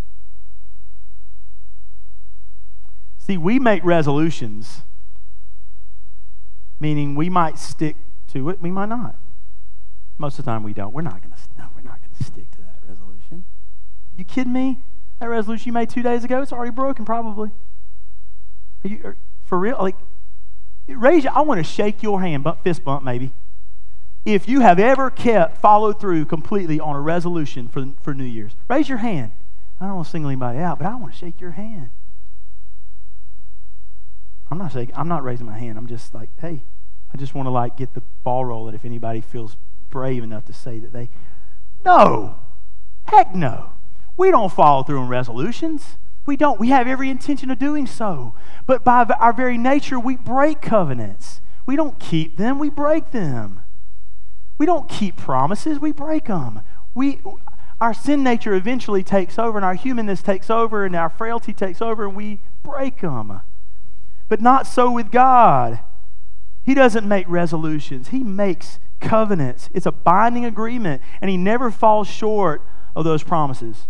See, 3.30 3.36
we 3.36 3.60
make 3.60 3.84
resolutions, 3.84 4.80
meaning 6.80 7.14
we 7.14 7.30
might 7.30 7.60
stick 7.60 7.94
to 8.32 8.48
it, 8.50 8.60
we 8.60 8.72
might 8.72 8.88
not. 8.88 9.14
Most 10.18 10.40
of 10.40 10.44
the 10.44 10.50
time 10.50 10.64
we 10.64 10.72
don't. 10.72 10.92
We're 10.92 11.02
not 11.02 11.22
going 11.22 11.30
to 11.30 11.38
no, 11.56 11.68
we're 11.76 11.82
not 11.82 12.00
to 12.18 12.24
stick 12.24 12.50
to 12.50 12.58
that 12.58 12.80
resolution. 12.88 13.44
You 14.16 14.24
kidding 14.24 14.52
me? 14.52 14.80
That 15.20 15.28
resolution 15.28 15.68
you 15.68 15.72
made 15.72 15.90
2 15.90 16.02
days 16.02 16.24
ago, 16.24 16.42
it's 16.42 16.52
already 16.52 16.72
broken 16.72 17.04
probably. 17.04 17.50
Are 18.84 18.88
you 18.88 19.00
are, 19.04 19.16
for 19.44 19.60
real? 19.60 19.76
Like 19.80 19.94
raise 20.88 21.24
I 21.24 21.42
want 21.42 21.58
to 21.58 21.62
shake 21.64 22.02
your 22.02 22.20
hand, 22.22 22.44
fist 22.64 22.82
bump 22.82 23.04
maybe. 23.04 23.32
If 24.24 24.48
you 24.48 24.58
have 24.58 24.80
ever 24.80 25.08
kept 25.08 25.58
followed 25.58 26.00
through 26.00 26.24
completely 26.24 26.80
on 26.80 26.96
a 26.96 27.00
resolution 27.00 27.68
for, 27.68 27.90
for 28.02 28.12
New 28.12 28.24
Year's, 28.24 28.56
raise 28.66 28.88
your 28.88 28.98
hand. 28.98 29.30
I 29.80 29.86
don't 29.86 29.94
want 29.94 30.06
to 30.06 30.10
single 30.10 30.30
anybody 30.30 30.58
out, 30.58 30.80
but 30.80 30.88
I 30.88 30.96
want 30.96 31.12
to 31.12 31.18
shake 31.18 31.40
your 31.40 31.52
hand. 31.52 31.90
I'm 34.50 34.58
not 34.58 34.72
shaking, 34.72 34.94
I'm 34.96 35.08
not 35.08 35.22
raising 35.22 35.46
my 35.46 35.58
hand. 35.58 35.78
I'm 35.78 35.86
just 35.86 36.14
like, 36.14 36.30
hey, 36.40 36.64
I 37.12 37.16
just 37.16 37.34
want 37.34 37.46
to 37.46 37.50
like 37.50 37.76
get 37.76 37.94
the 37.94 38.02
ball 38.22 38.44
rolling 38.44 38.74
if 38.74 38.84
anybody 38.84 39.20
feels 39.20 39.56
brave 39.90 40.22
enough 40.22 40.44
to 40.46 40.52
say 40.52 40.78
that 40.78 40.92
they. 40.92 41.10
No. 41.84 42.38
Heck 43.04 43.34
no. 43.34 43.72
We 44.16 44.30
don't 44.30 44.52
follow 44.52 44.82
through 44.82 45.00
on 45.00 45.08
resolutions. 45.08 45.96
We 46.26 46.36
don't. 46.36 46.60
We 46.60 46.68
have 46.68 46.86
every 46.86 47.10
intention 47.10 47.50
of 47.50 47.58
doing 47.58 47.86
so. 47.86 48.34
But 48.66 48.84
by 48.84 49.04
our 49.18 49.32
very 49.32 49.58
nature, 49.58 49.98
we 49.98 50.16
break 50.16 50.60
covenants. 50.60 51.40
We 51.66 51.76
don't 51.76 51.98
keep 51.98 52.36
them, 52.36 52.58
we 52.58 52.68
break 52.68 53.12
them. 53.12 53.62
We 54.58 54.66
don't 54.66 54.88
keep 54.88 55.16
promises, 55.16 55.78
we 55.78 55.92
break 55.92 56.26
them. 56.26 56.62
We, 56.94 57.20
our 57.80 57.94
sin 57.94 58.22
nature 58.24 58.54
eventually 58.54 59.02
takes 59.02 59.38
over, 59.38 59.56
and 59.56 59.64
our 59.64 59.74
humanness 59.74 60.22
takes 60.22 60.50
over, 60.50 60.84
and 60.84 60.94
our 60.96 61.08
frailty 61.08 61.52
takes 61.52 61.80
over, 61.80 62.04
and 62.04 62.16
we 62.16 62.40
break 62.62 63.00
them. 63.00 63.40
But 64.30 64.40
not 64.40 64.66
so 64.66 64.90
with 64.90 65.10
God. 65.10 65.80
He 66.62 66.72
doesn't 66.72 67.06
make 67.06 67.28
resolutions, 67.28 68.08
He 68.08 68.22
makes 68.22 68.78
covenants. 69.00 69.68
It's 69.72 69.86
a 69.86 69.92
binding 69.92 70.44
agreement, 70.44 71.02
and 71.20 71.30
he 71.30 71.36
never 71.36 71.70
falls 71.70 72.06
short 72.06 72.62
of 72.94 73.04
those 73.04 73.22
promises. 73.22 73.88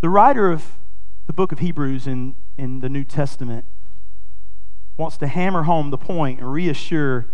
The 0.00 0.08
writer 0.08 0.50
of 0.50 0.76
the 1.26 1.32
book 1.32 1.52
of 1.52 1.60
Hebrews 1.60 2.06
in, 2.06 2.34
in 2.58 2.80
the 2.80 2.88
New 2.88 3.04
Testament 3.04 3.64
wants 4.96 5.16
to 5.18 5.26
hammer 5.26 5.62
home 5.62 5.90
the 5.90 5.98
point 5.98 6.40
and 6.40 6.52
reassure 6.52 7.28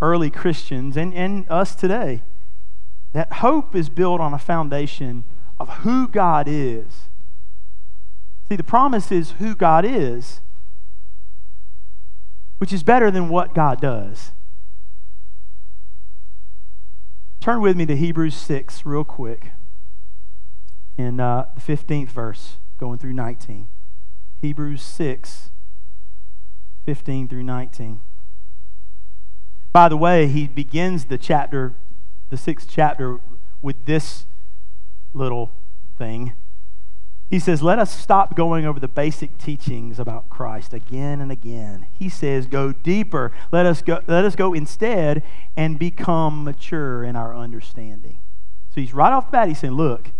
early 0.00 0.30
Christians 0.30 0.96
and, 0.96 1.12
and 1.14 1.48
us 1.50 1.74
today 1.74 2.22
that 3.12 3.32
hope 3.34 3.74
is 3.74 3.88
built 3.88 4.20
on 4.20 4.32
a 4.32 4.38
foundation 4.38 5.24
of 5.58 5.68
who 5.78 6.08
God 6.08 6.46
is. 6.48 7.08
See, 8.48 8.56
the 8.56 8.64
promise 8.64 9.12
is 9.12 9.32
who 9.32 9.54
God 9.54 9.84
is, 9.84 10.40
which 12.62 12.72
is 12.72 12.84
better 12.84 13.10
than 13.10 13.28
what 13.28 13.56
God 13.56 13.80
does. 13.80 14.30
Turn 17.40 17.60
with 17.60 17.76
me 17.76 17.86
to 17.86 17.96
Hebrews 17.96 18.36
6 18.36 18.86
real 18.86 19.02
quick 19.02 19.50
in 20.96 21.18
uh, 21.18 21.46
the 21.56 21.60
15th 21.60 22.10
verse, 22.10 22.58
going 22.78 23.00
through 23.00 23.14
19. 23.14 23.66
Hebrews 24.40 24.80
6, 24.80 25.50
15 26.86 27.26
through 27.26 27.42
19. 27.42 28.00
By 29.72 29.88
the 29.88 29.96
way, 29.96 30.28
he 30.28 30.46
begins 30.46 31.06
the 31.06 31.18
chapter, 31.18 31.74
the 32.30 32.36
sixth 32.36 32.68
chapter, 32.70 33.18
with 33.60 33.86
this 33.86 34.26
little 35.12 35.50
thing. 35.98 36.34
He 37.32 37.38
says, 37.38 37.62
Let 37.62 37.78
us 37.78 37.90
stop 37.98 38.36
going 38.36 38.66
over 38.66 38.78
the 38.78 38.86
basic 38.86 39.38
teachings 39.38 39.98
about 39.98 40.28
Christ 40.28 40.74
again 40.74 41.18
and 41.18 41.32
again. 41.32 41.86
He 41.90 42.10
says, 42.10 42.46
Go 42.46 42.72
deeper. 42.72 43.32
Let 43.50 43.64
us 43.64 43.80
go, 43.80 44.00
let 44.06 44.26
us 44.26 44.36
go 44.36 44.52
instead 44.52 45.22
and 45.56 45.78
become 45.78 46.44
mature 46.44 47.02
in 47.02 47.16
our 47.16 47.34
understanding. 47.34 48.18
So 48.74 48.82
he's 48.82 48.92
right 48.92 49.14
off 49.14 49.28
the 49.28 49.32
bat, 49.32 49.48
he's 49.48 49.60
saying, 49.60 49.72
Look, 49.72 50.10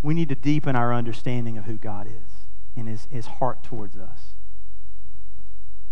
we 0.00 0.14
need 0.14 0.30
to 0.30 0.34
deepen 0.34 0.74
our 0.74 0.94
understanding 0.94 1.58
of 1.58 1.66
who 1.66 1.76
God 1.76 2.06
is 2.06 2.46
and 2.74 2.88
his, 2.88 3.06
his 3.10 3.26
heart 3.26 3.62
towards 3.62 3.98
us. 3.98 4.36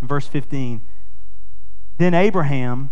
In 0.01 0.09
verse 0.09 0.27
15, 0.27 0.81
then 1.99 2.15
Abraham 2.15 2.89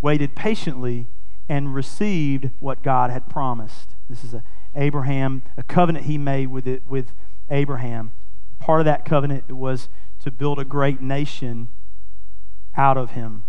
waited 0.00 0.34
patiently 0.34 1.06
and 1.48 1.72
received 1.72 2.50
what 2.58 2.82
God 2.82 3.10
had 3.10 3.28
promised. 3.28 3.94
This 4.10 4.24
is 4.24 4.34
a 4.34 4.42
Abraham, 4.74 5.42
a 5.56 5.62
covenant 5.62 6.06
he 6.06 6.18
made 6.18 6.46
with, 6.48 6.66
it, 6.66 6.82
with 6.88 7.12
Abraham. 7.50 8.12
Part 8.58 8.80
of 8.80 8.84
that 8.86 9.04
covenant 9.04 9.50
was 9.52 9.88
to 10.20 10.30
build 10.30 10.58
a 10.58 10.64
great 10.64 11.00
nation 11.00 11.68
out 12.76 12.96
of 12.96 13.10
him, 13.10 13.42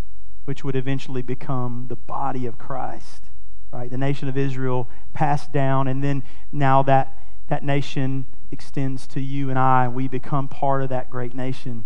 which 0.46 0.63
would 0.63 0.75
eventually 0.75 1.22
become 1.22 1.86
the 1.88 1.96
body 1.96 2.46
of 2.46 2.58
Christ. 2.58 3.25
Right? 3.72 3.89
The 3.89 3.98
nation 3.98 4.27
of 4.27 4.38
Israel 4.38 4.89
passed 5.13 5.51
down, 5.51 5.88
and 5.88 6.03
then 6.03 6.24
now 6.51 6.84
that, 6.84 7.18
that 7.48 7.63
nation 7.63 8.25
extends 8.51 9.08
to 9.08 9.22
you 9.22 9.50
and 9.50 9.58
I, 9.58 9.86
and 9.86 9.96
we 9.96 10.08
become 10.08 10.48
part 10.48 10.84
of 10.84 10.89
that 10.89 11.10
great 11.10 11.34
nation. 11.34 11.86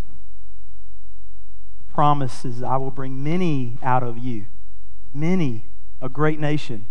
The 1.77 1.93
promise 1.93 2.43
is, 2.43 2.61
I 2.63 2.77
will 2.77 2.91
bring 2.91 3.23
many 3.23 3.77
out 3.81 4.03
of 4.03 4.17
you. 4.17 4.47
Many, 5.13 5.65
a 6.01 6.09
great 6.09 6.39
nation. 6.39 6.87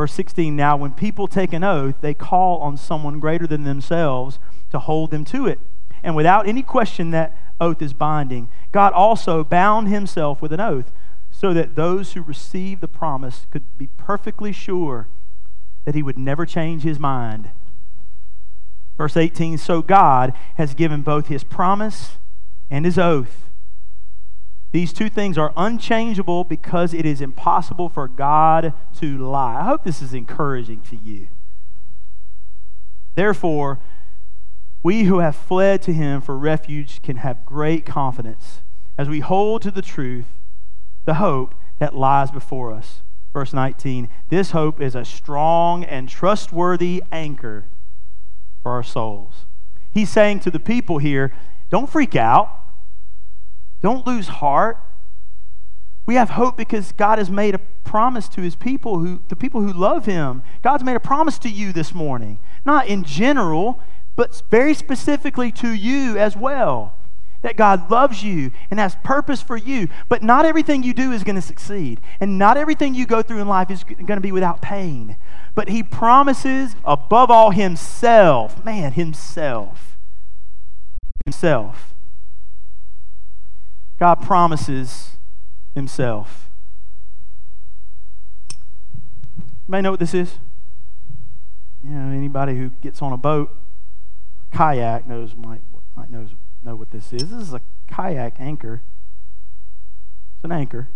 Verse 0.00 0.14
16 0.14 0.56
Now, 0.56 0.78
when 0.78 0.92
people 0.92 1.28
take 1.28 1.52
an 1.52 1.62
oath, 1.62 1.96
they 2.00 2.14
call 2.14 2.60
on 2.60 2.78
someone 2.78 3.20
greater 3.20 3.46
than 3.46 3.64
themselves 3.64 4.38
to 4.70 4.78
hold 4.78 5.10
them 5.10 5.26
to 5.26 5.46
it. 5.46 5.58
And 6.02 6.16
without 6.16 6.48
any 6.48 6.62
question, 6.62 7.10
that 7.10 7.36
oath 7.60 7.82
is 7.82 7.92
binding. 7.92 8.48
God 8.72 8.94
also 8.94 9.44
bound 9.44 9.88
himself 9.88 10.40
with 10.40 10.54
an 10.54 10.60
oath 10.60 10.90
so 11.30 11.52
that 11.52 11.74
those 11.74 12.14
who 12.14 12.22
receive 12.22 12.80
the 12.80 12.88
promise 12.88 13.46
could 13.50 13.76
be 13.76 13.88
perfectly 13.98 14.52
sure 14.52 15.06
that 15.84 15.94
he 15.94 16.02
would 16.02 16.18
never 16.18 16.46
change 16.46 16.82
his 16.82 16.98
mind. 16.98 17.50
Verse 18.96 19.18
18 19.18 19.58
So 19.58 19.82
God 19.82 20.32
has 20.54 20.72
given 20.72 21.02
both 21.02 21.26
his 21.26 21.44
promise 21.44 22.16
and 22.70 22.86
his 22.86 22.96
oath. 22.96 23.49
These 24.72 24.92
two 24.92 25.08
things 25.08 25.36
are 25.36 25.52
unchangeable 25.56 26.44
because 26.44 26.94
it 26.94 27.04
is 27.04 27.20
impossible 27.20 27.88
for 27.88 28.06
God 28.06 28.72
to 28.98 29.18
lie. 29.18 29.60
I 29.60 29.64
hope 29.64 29.84
this 29.84 30.00
is 30.00 30.14
encouraging 30.14 30.82
to 30.82 30.96
you. 30.96 31.28
Therefore, 33.16 33.80
we 34.82 35.04
who 35.04 35.18
have 35.18 35.36
fled 35.36 35.82
to 35.82 35.92
him 35.92 36.20
for 36.20 36.38
refuge 36.38 37.02
can 37.02 37.16
have 37.16 37.44
great 37.44 37.84
confidence 37.84 38.62
as 38.96 39.08
we 39.08 39.20
hold 39.20 39.62
to 39.62 39.70
the 39.70 39.82
truth, 39.82 40.26
the 41.04 41.14
hope 41.14 41.54
that 41.78 41.96
lies 41.96 42.30
before 42.30 42.72
us. 42.72 43.02
Verse 43.32 43.52
19 43.52 44.08
This 44.28 44.52
hope 44.52 44.80
is 44.80 44.94
a 44.94 45.04
strong 45.04 45.84
and 45.84 46.08
trustworthy 46.08 47.02
anchor 47.10 47.66
for 48.62 48.72
our 48.72 48.82
souls. 48.82 49.46
He's 49.90 50.10
saying 50.10 50.40
to 50.40 50.50
the 50.50 50.60
people 50.60 50.98
here, 50.98 51.32
don't 51.70 51.90
freak 51.90 52.14
out, 52.14 52.59
don't 53.80 54.06
lose 54.06 54.28
heart. 54.28 54.78
We 56.06 56.14
have 56.16 56.30
hope 56.30 56.56
because 56.56 56.92
God 56.92 57.18
has 57.18 57.30
made 57.30 57.54
a 57.54 57.60
promise 57.84 58.28
to 58.28 58.40
his 58.40 58.56
people 58.56 58.98
who 58.98 59.22
the 59.28 59.36
people 59.36 59.62
who 59.62 59.72
love 59.72 60.06
him. 60.06 60.42
God's 60.62 60.84
made 60.84 60.96
a 60.96 61.00
promise 61.00 61.38
to 61.40 61.48
you 61.48 61.72
this 61.72 61.94
morning. 61.94 62.38
Not 62.64 62.88
in 62.88 63.04
general, 63.04 63.80
but 64.16 64.42
very 64.50 64.74
specifically 64.74 65.50
to 65.52 65.70
you 65.70 66.18
as 66.18 66.36
well. 66.36 66.96
That 67.42 67.56
God 67.56 67.90
loves 67.90 68.22
you 68.22 68.50
and 68.70 68.78
has 68.78 68.96
purpose 69.02 69.40
for 69.40 69.56
you. 69.56 69.88
But 70.08 70.22
not 70.22 70.44
everything 70.44 70.82
you 70.82 70.92
do 70.92 71.10
is 71.10 71.24
going 71.24 71.36
to 71.36 71.42
succeed. 71.42 72.00
And 72.20 72.38
not 72.38 72.58
everything 72.58 72.94
you 72.94 73.06
go 73.06 73.22
through 73.22 73.40
in 73.40 73.48
life 73.48 73.70
is 73.70 73.82
going 73.82 74.06
to 74.06 74.20
be 74.20 74.32
without 74.32 74.60
pain. 74.60 75.16
But 75.54 75.70
He 75.70 75.82
promises, 75.82 76.76
above 76.84 77.30
all, 77.30 77.50
Himself. 77.50 78.62
Man, 78.62 78.92
Himself. 78.92 79.96
Himself. 81.24 81.89
God 84.00 84.22
promises 84.22 85.18
Himself. 85.74 86.48
Anybody 89.68 89.82
know 89.82 89.90
what 89.90 90.00
this 90.00 90.14
is? 90.14 90.38
You 91.84 91.90
know, 91.90 92.16
anybody 92.16 92.56
who 92.56 92.70
gets 92.80 93.02
on 93.02 93.12
a 93.12 93.18
boat 93.18 93.50
or 93.50 94.56
kayak 94.56 95.06
knows 95.06 95.36
might 95.36 95.60
might 95.94 96.10
knows 96.10 96.30
know 96.62 96.74
what 96.74 96.90
this 96.90 97.12
is. 97.12 97.30
This 97.30 97.48
is 97.48 97.52
a 97.52 97.60
kayak 97.88 98.40
anchor. 98.40 98.82
It's 100.34 100.44
an 100.44 100.52
anchor. 100.52 100.88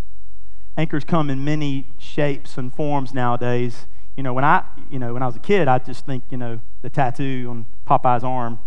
Anchors 0.76 1.04
come 1.04 1.30
in 1.30 1.44
many 1.44 1.86
shapes 1.98 2.58
and 2.58 2.72
forms 2.72 3.14
nowadays. 3.14 3.86
You 4.16 4.22
know, 4.22 4.32
when 4.32 4.44
I 4.44 4.64
you 4.90 4.98
know 4.98 5.12
when 5.12 5.22
I 5.22 5.26
was 5.26 5.36
a 5.36 5.40
kid, 5.40 5.68
I 5.68 5.78
just 5.78 6.06
think 6.06 6.24
you 6.30 6.38
know 6.38 6.60
the 6.80 6.90
tattoo 6.90 7.46
on 7.50 7.66
Popeye's 7.86 8.24
arm, 8.24 8.58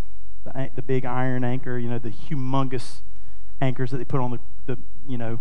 the, 0.44 0.70
the 0.76 0.82
big 0.84 1.06
iron 1.06 1.44
anchor. 1.44 1.78
You 1.78 1.90
know, 1.90 2.00
the 2.00 2.12
humongous 2.12 3.02
anchors 3.62 3.92
that 3.92 3.98
they 3.98 4.06
put 4.06 4.20
on 4.20 4.32
the, 4.32 4.40
the 4.66 4.78
you 5.08 5.18
know 5.18 5.40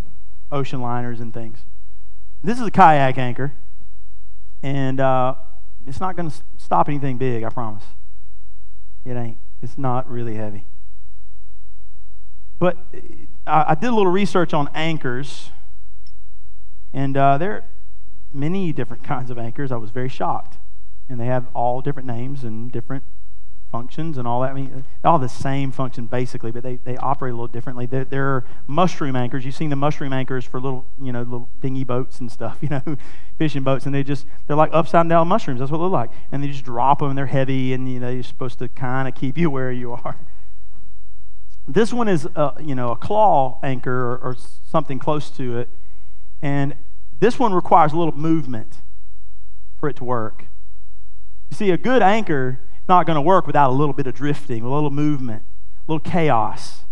ocean 0.51 0.81
liners 0.81 1.21
and 1.21 1.33
things. 1.33 1.59
This 2.43 2.61
is 2.61 2.67
a 2.67 2.71
kayak 2.71 3.19
anchor, 3.19 3.53
and 4.63 5.01
uh, 5.01 5.35
it's 5.87 6.01
not 6.01 6.17
going 6.17 6.31
to 6.31 6.37
stop 6.59 6.89
anything 6.89 7.19
big. 7.19 7.45
I 7.45 7.49
promise. 7.49 7.85
It 9.05 9.15
ain't. 9.15 9.39
It's 9.63 9.79
not 9.79 10.09
really 10.11 10.35
heavy. 10.35 10.65
But 12.59 12.79
uh, 13.47 13.65
I, 13.69 13.75
did 13.75 13.89
a 13.89 13.95
little 13.95 14.13
research 14.13 14.55
on 14.55 14.69
anchors, 14.75 15.51
and 16.93 17.17
uh, 17.17 17.39
there 17.39 17.53
are 17.53 17.65
many 18.33 18.73
different 18.73 19.03
kinds 19.05 19.31
of 19.31 19.39
anchors. 19.39 19.73
I 19.73 19.77
was 19.77 19.91
very 19.91 20.09
shocked. 20.09 20.59
And 21.09 21.21
they 21.21 21.27
have 21.27 21.47
all 21.55 21.83
different 21.83 22.09
names 22.09 22.43
and 22.43 22.71
different 22.73 23.05
functions 23.71 24.17
and 24.19 24.27
all 24.27 24.41
that. 24.43 24.51
I 24.51 24.55
mean, 24.55 24.85
all 25.05 25.19
the 25.19 25.29
same 25.29 25.73
function 25.73 26.07
basically, 26.07 26.51
but 26.51 26.63
they, 26.63 26.77
they 26.77 26.97
operate 26.97 27.33
a 27.33 27.37
little 27.37 27.49
differently. 27.49 27.87
There, 27.87 28.27
are 28.27 28.45
mushroom 28.67 29.17
anchors. 29.17 29.45
You've 29.45 29.55
seen 29.55 29.71
the 29.71 29.77
mushroom 29.77 30.13
anchors 30.13 30.45
for 30.45 30.61
little, 30.61 30.87
you 31.01 31.13
know, 31.13 31.23
little 31.23 31.49
dinghy 31.61 31.85
boats 31.85 32.21
and 32.21 32.31
stuff, 32.31 32.59
you 32.63 32.69
know, 32.69 32.97
fishing 33.39 33.63
boats, 33.63 33.87
and 33.87 33.95
they 33.95 34.03
just 34.03 34.27
they're 34.47 34.57
like 34.57 34.71
upside 34.73 35.09
down 35.09 35.29
mushrooms. 35.29 35.61
That's 35.61 35.71
what 35.71 35.79
they 35.79 35.85
look 35.85 35.93
like, 35.93 36.11
and 36.33 36.43
they 36.43 36.49
just 36.49 36.65
drop 36.65 37.01
them. 37.01 37.11
and 37.11 37.19
They're 37.19 37.27
heavy, 37.27 37.73
and 37.73 37.91
you 37.91 38.01
know, 38.01 38.11
you're 38.11 38.23
supposed 38.23 38.59
to 38.61 38.69
kind 38.69 39.09
of 39.09 39.15
keep 39.15 39.37
you 39.37 39.51
where 39.51 39.73
you 39.73 39.93
are. 39.93 40.17
This 41.69 41.93
one 41.93 42.07
is, 42.07 42.29
a, 42.37 42.53
you 42.61 42.77
know, 42.77 42.93
a 42.93 42.97
claw 42.97 43.59
anchor 43.63 44.13
or, 44.13 44.19
or 44.19 44.37
something 44.69 44.99
close 44.99 45.31
to 45.31 45.59
it, 45.59 45.69
and 46.41 46.75
this 47.19 47.39
one 47.39 47.53
requires 47.53 47.93
a 47.93 47.97
little 47.97 48.17
movement 48.17 48.83
for 49.81 49.89
it 49.89 49.97
to 49.97 50.05
work. 50.05 50.47
You 51.51 51.57
see, 51.57 51.71
a 51.71 51.77
good 51.77 52.03
anchor 52.03 52.61
not 52.89 53.07
going 53.07 53.17
to 53.17 53.23
work 53.23 53.47
without 53.47 53.71
a 53.71 53.73
little 53.73 53.95
bit 53.95 54.07
of 54.07 54.15
drifting, 54.15 54.63
a 54.63 54.73
little 54.73 54.91
movement, 54.91 55.45
a 55.87 55.93
little 55.93 56.01
chaos. 56.01 56.85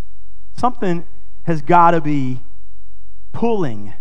Something 0.57 1.07
has 1.45 1.63
got 1.63 1.93
to 1.93 2.01
be 2.01 2.41
pulling 3.33 3.95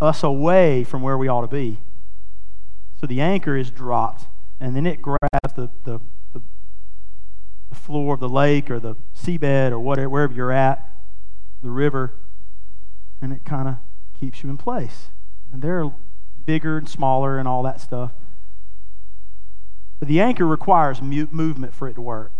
us 0.00 0.22
away 0.22 0.84
from 0.84 1.02
where 1.02 1.16
we 1.16 1.28
ought 1.28 1.42
to 1.42 1.48
be. 1.48 1.78
So 3.00 3.06
the 3.06 3.20
anchor 3.20 3.56
is 3.56 3.70
dropped, 3.70 4.26
and 4.60 4.76
then 4.76 4.86
it 4.86 5.02
grabs 5.02 5.54
the, 5.56 5.70
the, 5.84 6.00
the, 6.32 6.42
the 7.68 7.74
floor 7.74 8.14
of 8.14 8.20
the 8.20 8.28
lake 8.28 8.70
or 8.70 8.78
the 8.78 8.96
seabed 9.16 9.70
or 9.70 9.78
whatever, 9.78 10.08
wherever 10.08 10.32
you're 10.32 10.52
at, 10.52 10.90
the 11.62 11.70
river, 11.70 12.14
and 13.20 13.32
it 13.32 13.44
kind 13.44 13.68
of 13.68 13.76
keeps 14.18 14.42
you 14.42 14.50
in 14.50 14.56
place. 14.56 15.08
And 15.52 15.62
they're 15.62 15.90
bigger 16.44 16.76
and 16.76 16.88
smaller 16.88 17.38
and 17.38 17.48
all 17.48 17.62
that 17.62 17.80
stuff. 17.80 18.12
But 20.04 20.08
the 20.10 20.20
anchor 20.20 20.46
requires 20.46 21.00
movement 21.00 21.72
for 21.72 21.88
it 21.88 21.94
to 21.94 22.02
work. 22.02 22.30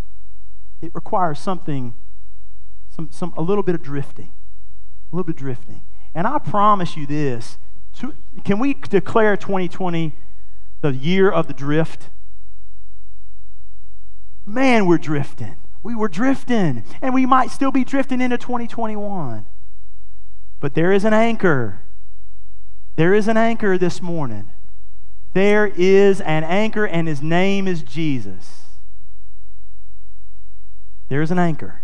It 0.83 0.91
requires 0.93 1.39
something, 1.39 1.95
some, 2.95 3.09
some, 3.11 3.33
a 3.35 3.41
little 3.41 3.63
bit 3.63 3.73
of 3.73 3.81
drifting, 3.81 4.33
a 5.11 5.15
little 5.15 5.25
bit 5.25 5.31
of 5.31 5.39
drifting. 5.39 5.81
And 6.13 6.27
I 6.27 6.37
promise 6.37 6.95
you 6.95 7.07
this: 7.07 7.57
can 8.43 8.59
we 8.59 8.75
declare 8.75 9.35
2020 9.35 10.13
the 10.81 10.93
year 10.93 11.31
of 11.31 11.47
the 11.47 11.55
drift? 11.55 12.11
Man, 14.45 14.85
we're 14.85 14.99
drifting. 14.99 15.55
We 15.81 15.95
were 15.95 16.07
drifting, 16.07 16.83
and 17.01 17.15
we 17.15 17.25
might 17.25 17.49
still 17.49 17.71
be 17.71 17.83
drifting 17.83 18.21
into 18.21 18.37
2021. 18.37 19.47
But 20.59 20.75
there 20.75 20.91
is 20.91 21.03
an 21.03 21.13
anchor. 21.13 21.81
There 22.95 23.15
is 23.15 23.27
an 23.27 23.37
anchor 23.37 23.75
this 23.75 24.03
morning 24.03 24.51
there 25.35 25.67
is 25.75 26.21
an 26.21 26.45
anchor, 26.45 26.85
and 26.85 27.09
his 27.09 27.21
name 27.21 27.67
is 27.67 27.83
Jesus. 27.83 28.63
There's 31.09 31.29
an 31.29 31.37
anchor. 31.37 31.81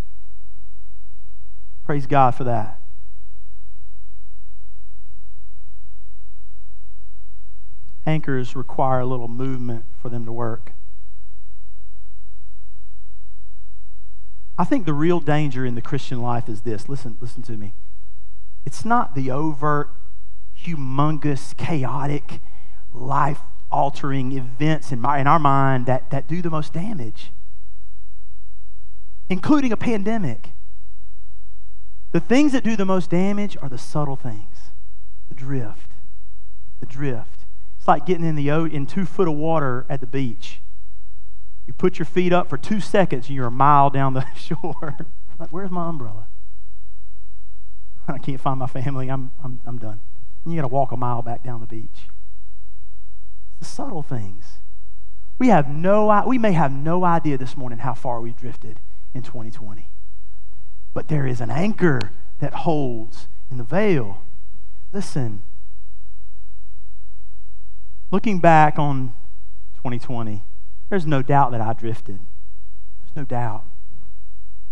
Praise 1.83 2.07
God 2.07 2.33
for 2.33 2.45
that. 2.45 2.79
Anchors 8.05 8.55
require 8.55 9.01
a 9.01 9.05
little 9.05 9.27
movement 9.27 9.83
for 10.01 10.07
them 10.07 10.23
to 10.23 10.31
work. 10.31 10.71
I 14.57 14.63
think 14.63 14.85
the 14.85 14.93
real 14.93 15.19
danger 15.19 15.65
in 15.65 15.75
the 15.75 15.81
Christian 15.81 16.21
life 16.21 16.47
is 16.47 16.61
this. 16.61 16.87
Listen, 16.87 17.17
listen 17.19 17.43
to 17.43 17.57
me. 17.57 17.73
It's 18.65 18.85
not 18.85 19.13
the 19.13 19.29
overt, 19.29 19.89
humongous, 20.57 21.57
chaotic, 21.57 22.39
life 22.93 23.39
altering 23.71 24.33
events 24.33 24.91
in, 24.91 24.99
my, 24.99 25.19
in 25.19 25.27
our 25.27 25.39
mind 25.39 25.85
that, 25.85 26.09
that 26.11 26.27
do 26.27 26.41
the 26.41 26.49
most 26.49 26.73
damage, 26.73 27.31
including 29.29 29.71
a 29.71 29.77
pandemic. 29.77 30.49
The 32.11 32.19
things 32.19 32.51
that 32.51 32.63
do 32.63 32.75
the 32.75 32.85
most 32.85 33.09
damage 33.09 33.55
are 33.61 33.69
the 33.69 33.77
subtle 33.77 34.17
things 34.17 34.57
the 35.29 35.35
drift. 35.35 35.91
The 36.81 36.85
drift. 36.85 37.45
It's 37.77 37.87
like 37.87 38.05
getting 38.05 38.25
in, 38.25 38.35
the, 38.35 38.49
in 38.49 38.85
two 38.85 39.05
foot 39.05 39.29
of 39.29 39.35
water 39.35 39.85
at 39.87 40.01
the 40.01 40.07
beach. 40.07 40.61
You 41.65 41.73
put 41.73 41.99
your 41.99 42.05
feet 42.05 42.33
up 42.33 42.49
for 42.49 42.57
two 42.57 42.81
seconds 42.81 43.27
and 43.27 43.35
you're 43.35 43.47
a 43.47 43.51
mile 43.51 43.89
down 43.89 44.13
the 44.13 44.25
shore. 44.35 44.97
like, 45.39 45.49
where's 45.51 45.71
my 45.71 45.87
umbrella? 45.87 46.27
I 48.09 48.17
can't 48.17 48.41
find 48.41 48.59
my 48.59 48.67
family. 48.67 49.09
I'm, 49.09 49.31
I'm, 49.41 49.61
I'm 49.65 49.77
done. 49.77 50.01
And 50.43 50.53
you 50.53 50.59
got 50.59 50.67
to 50.67 50.73
walk 50.73 50.91
a 50.91 50.97
mile 50.97 51.21
back 51.21 51.43
down 51.43 51.61
the 51.61 51.67
beach 51.67 52.09
the 53.61 53.65
subtle 53.65 54.01
things. 54.01 54.59
We 55.37 55.47
have 55.49 55.69
no 55.69 56.23
we 56.27 56.37
may 56.37 56.53
have 56.53 56.71
no 56.71 57.05
idea 57.05 57.37
this 57.37 57.55
morning 57.55 57.79
how 57.79 57.93
far 57.93 58.19
we've 58.19 58.35
drifted 58.35 58.81
in 59.13 59.21
2020. 59.21 59.87
But 60.93 61.07
there 61.07 61.27
is 61.27 61.39
an 61.39 61.51
anchor 61.51 62.11
that 62.39 62.53
holds 62.53 63.27
in 63.49 63.57
the 63.57 63.63
veil. 63.63 64.23
Listen. 64.91 65.43
Looking 68.09 68.39
back 68.39 68.77
on 68.77 69.13
2020, 69.75 70.43
there's 70.89 71.05
no 71.05 71.21
doubt 71.21 71.51
that 71.51 71.61
I 71.61 71.73
drifted. 71.73 72.19
There's 72.99 73.15
no 73.15 73.23
doubt. 73.23 73.63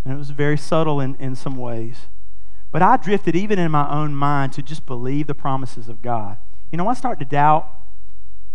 And 0.04 0.12
it 0.12 0.16
was 0.16 0.30
very 0.30 0.58
subtle 0.58 1.00
in, 1.00 1.14
in 1.16 1.36
some 1.36 1.56
ways. 1.56 2.06
But 2.72 2.82
I 2.82 2.96
drifted 2.96 3.36
even 3.36 3.58
in 3.58 3.70
my 3.70 3.88
own 3.88 4.14
mind 4.14 4.52
to 4.54 4.62
just 4.62 4.84
believe 4.84 5.26
the 5.26 5.34
promises 5.34 5.88
of 5.88 6.02
God. 6.02 6.38
You 6.70 6.76
know, 6.76 6.88
I 6.88 6.94
start 6.94 7.18
to 7.20 7.24
doubt 7.24 7.79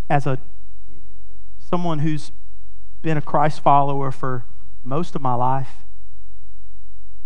as 0.09 0.27
a 0.27 0.39
someone 1.57 1.99
who's 1.99 2.31
been 3.01 3.17
a 3.17 3.21
Christ 3.21 3.61
follower 3.61 4.11
for 4.11 4.45
most 4.83 5.15
of 5.15 5.21
my 5.21 5.33
life. 5.33 5.83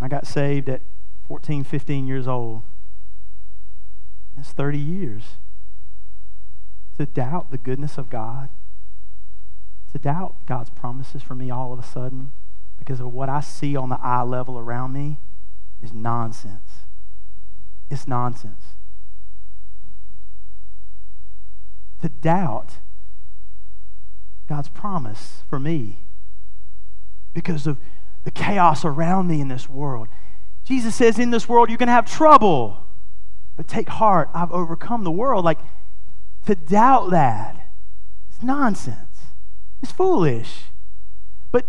I 0.01 0.07
got 0.07 0.25
saved 0.25 0.69
at 0.69 0.81
14, 1.27 1.63
15 1.63 2.07
years 2.07 2.27
old. 2.27 2.63
That's 4.35 4.51
30 4.51 4.77
years. 4.77 5.23
To 6.97 7.05
doubt 7.05 7.51
the 7.51 7.57
goodness 7.57 7.97
of 7.97 8.09
God, 8.09 8.49
to 9.91 9.99
doubt 9.99 10.45
God's 10.45 10.69
promises 10.69 11.21
for 11.21 11.35
me 11.35 11.49
all 11.49 11.73
of 11.73 11.79
a 11.79 11.83
sudden 11.83 12.31
because 12.77 12.99
of 12.99 13.13
what 13.13 13.29
I 13.29 13.41
see 13.41 13.75
on 13.75 13.89
the 13.89 13.99
eye 14.01 14.23
level 14.23 14.57
around 14.57 14.93
me 14.93 15.17
is 15.81 15.93
nonsense. 15.93 16.85
It's 17.89 18.07
nonsense. 18.07 18.75
To 22.01 22.09
doubt 22.09 22.77
God's 24.47 24.69
promise 24.69 25.43
for 25.47 25.59
me 25.59 25.99
because 27.33 27.67
of 27.67 27.77
the 28.23 28.31
chaos 28.31 28.83
around 28.83 29.27
me 29.27 29.41
in 29.41 29.47
this 29.47 29.69
world. 29.69 30.07
Jesus 30.63 30.95
says, 30.95 31.19
In 31.19 31.31
this 31.31 31.47
world, 31.47 31.69
you're 31.69 31.77
going 31.77 31.87
to 31.87 31.93
have 31.93 32.09
trouble, 32.09 32.85
but 33.55 33.67
take 33.67 33.89
heart, 33.89 34.29
I've 34.33 34.51
overcome 34.51 35.03
the 35.03 35.11
world. 35.11 35.45
Like, 35.45 35.59
to 36.45 36.55
doubt 36.55 37.11
that 37.11 37.69
is 38.31 38.43
nonsense, 38.43 39.25
it's 39.81 39.91
foolish. 39.91 40.65
But 41.51 41.65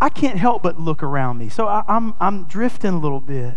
I 0.00 0.08
can't 0.08 0.38
help 0.38 0.62
but 0.62 0.80
look 0.80 1.02
around 1.02 1.38
me. 1.38 1.48
So 1.48 1.66
I, 1.66 1.84
I'm, 1.88 2.14
I'm 2.20 2.44
drifting 2.44 2.94
a 2.94 2.98
little 2.98 3.20
bit. 3.20 3.54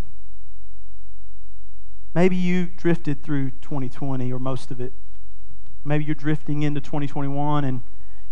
Maybe 2.14 2.36
you 2.36 2.66
drifted 2.66 3.24
through 3.24 3.52
2020 3.62 4.32
or 4.32 4.40
most 4.40 4.72
of 4.72 4.82
it. 4.82 4.94
Maybe 5.88 6.04
you're 6.04 6.16
drifting 6.16 6.64
into 6.64 6.82
2021 6.82 7.64
and 7.64 7.82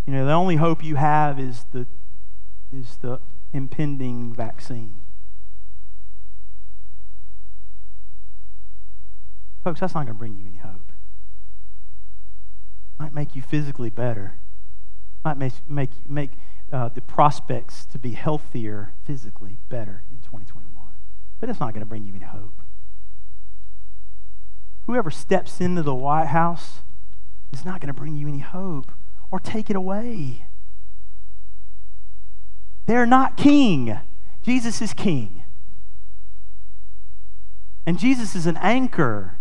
you 0.05 0.11
know 0.11 0.25
the 0.25 0.33
only 0.33 0.57
hope 0.57 0.83
you 0.83 0.97
have 0.97 1.39
is 1.39 1.65
the 1.71 1.87
is 2.69 2.97
the 2.97 3.21
impending 3.53 4.33
vaccine. 4.33 4.95
Folks, 9.63 9.79
that's 9.79 9.95
not 9.95 10.05
going 10.05 10.15
to 10.15 10.19
bring 10.19 10.35
you 10.35 10.45
any 10.45 10.57
hope. 10.57 10.91
Might 12.99 13.13
make 13.13 13.35
you 13.37 13.41
physically 13.41 13.89
better. 13.89 14.35
Might 15.23 15.37
make 15.37 15.53
make 15.69 15.91
make 16.09 16.31
uh, 16.73 16.89
the 16.89 17.01
prospects 17.01 17.85
to 17.85 17.97
be 17.97 18.11
healthier 18.11 18.91
physically 19.05 19.59
better 19.69 20.03
in 20.11 20.17
2021. 20.17 20.71
But 21.39 21.49
it's 21.49 21.61
not 21.61 21.73
going 21.73 21.79
to 21.79 21.85
bring 21.85 22.03
you 22.03 22.13
any 22.13 22.25
hope. 22.25 22.61
Whoever 24.87 25.09
steps 25.09 25.61
into 25.61 25.81
the 25.81 25.95
White 25.95 26.27
House 26.27 26.81
is 27.55 27.65
not 27.65 27.79
going 27.79 27.87
to 27.87 27.93
bring 27.93 28.15
you 28.15 28.27
any 28.27 28.39
hope 28.39 28.91
or 29.31 29.39
take 29.39 29.69
it 29.69 29.75
away. 29.75 30.45
They're 32.85 33.05
not 33.05 33.37
king. 33.37 33.97
Jesus 34.43 34.81
is 34.81 34.93
king. 34.93 35.43
And 37.85 37.97
Jesus 37.97 38.35
is 38.35 38.45
an 38.45 38.57
anchor 38.57 39.37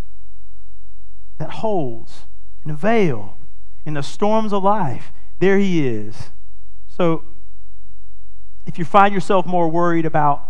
that 1.39 1.51
holds 1.51 2.27
in 2.65 2.71
a 2.71 2.75
veil 2.75 3.37
in 3.85 3.95
the 3.95 4.03
storms 4.03 4.53
of 4.53 4.63
life. 4.63 5.13
There 5.41 5.59
he 5.59 5.87
is. 5.87 6.31
So, 6.87 7.25
if 8.67 8.79
you 8.79 8.85
find 8.85 9.13
yourself 9.13 9.45
more 9.45 9.69
worried 9.69 10.07
about 10.07 10.49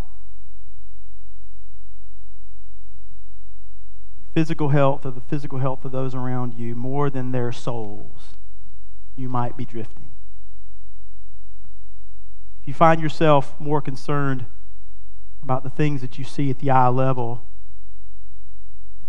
physical 4.34 4.70
health 4.70 5.06
or 5.06 5.12
the 5.12 5.20
physical 5.20 5.60
health 5.60 5.84
of 5.84 5.92
those 5.92 6.14
around 6.14 6.54
you 6.54 6.74
more 6.74 7.08
than 7.08 7.30
their 7.30 7.52
souls, 7.52 8.34
you 9.16 9.28
might 9.28 9.56
be 9.56 9.64
drifting. 9.64 10.10
If 12.60 12.68
you 12.68 12.74
find 12.74 13.00
yourself 13.00 13.54
more 13.60 13.80
concerned 13.80 14.46
about 15.42 15.62
the 15.62 15.70
things 15.70 16.00
that 16.00 16.18
you 16.18 16.24
see 16.24 16.50
at 16.50 16.58
the 16.58 16.70
eye 16.70 16.88
level, 16.88 17.46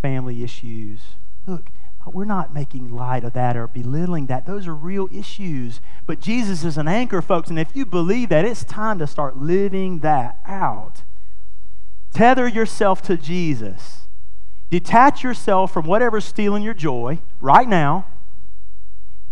family 0.01 0.43
issues, 0.43 0.99
look, 1.47 1.71
we're 2.05 2.25
not 2.25 2.53
making 2.53 2.93
light 2.93 3.23
of 3.23 3.33
that 3.33 3.57
or 3.57 3.67
belittling 3.67 4.27
that. 4.27 4.45
Those 4.45 4.67
are 4.67 4.75
real 4.75 5.09
issues. 5.11 5.81
But 6.05 6.19
Jesus 6.19 6.63
is 6.63 6.77
an 6.77 6.87
anchor, 6.87 7.19
folks. 7.19 7.49
And 7.49 7.57
if 7.57 7.75
you 7.75 7.83
believe 7.83 8.29
that, 8.29 8.45
it's 8.45 8.63
time 8.63 8.99
to 8.99 9.07
start 9.07 9.37
living 9.37 9.99
that 9.99 10.39
out. 10.45 11.01
Tether 12.13 12.47
yourself 12.47 13.01
to 13.03 13.17
Jesus. 13.17 14.04
Detach 14.69 15.23
yourself 15.23 15.71
from 15.71 15.85
whatever's 15.85 16.25
stealing 16.25 16.63
your 16.63 16.73
joy 16.73 17.19
right 17.39 17.67
now. 17.67 18.07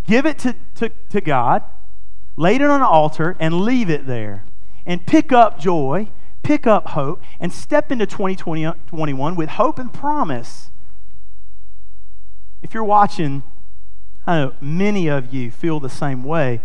Give 0.06 0.26
it 0.26 0.38
to, 0.40 0.56
to, 0.76 0.90
to 1.10 1.22
God. 1.22 1.64
Lay 2.36 2.56
it 2.56 2.62
on 2.62 2.70
an 2.70 2.82
altar 2.82 3.36
and 3.40 3.62
leave 3.62 3.90
it 3.90 4.06
there. 4.08 4.46
And 4.86 5.06
pick 5.06 5.32
up 5.32 5.60
joy, 5.60 6.10
pick 6.44 6.68
up 6.68 6.90
hope, 6.90 7.22
and 7.40 7.54
step 7.54 7.92
into 7.92 8.06
2021 8.06 9.36
with 9.36 9.50
hope 9.50 9.80
and 9.80 9.94
promise 9.94 10.72
if 12.64 12.74
you're 12.74 12.84
watching, 12.84 13.44
I 14.26 14.38
know 14.38 14.54
many 14.62 15.08
of 15.08 15.34
you 15.34 15.52
feel 15.52 15.82
the 15.82 15.90
same 15.90 16.24
way. 16.24 16.62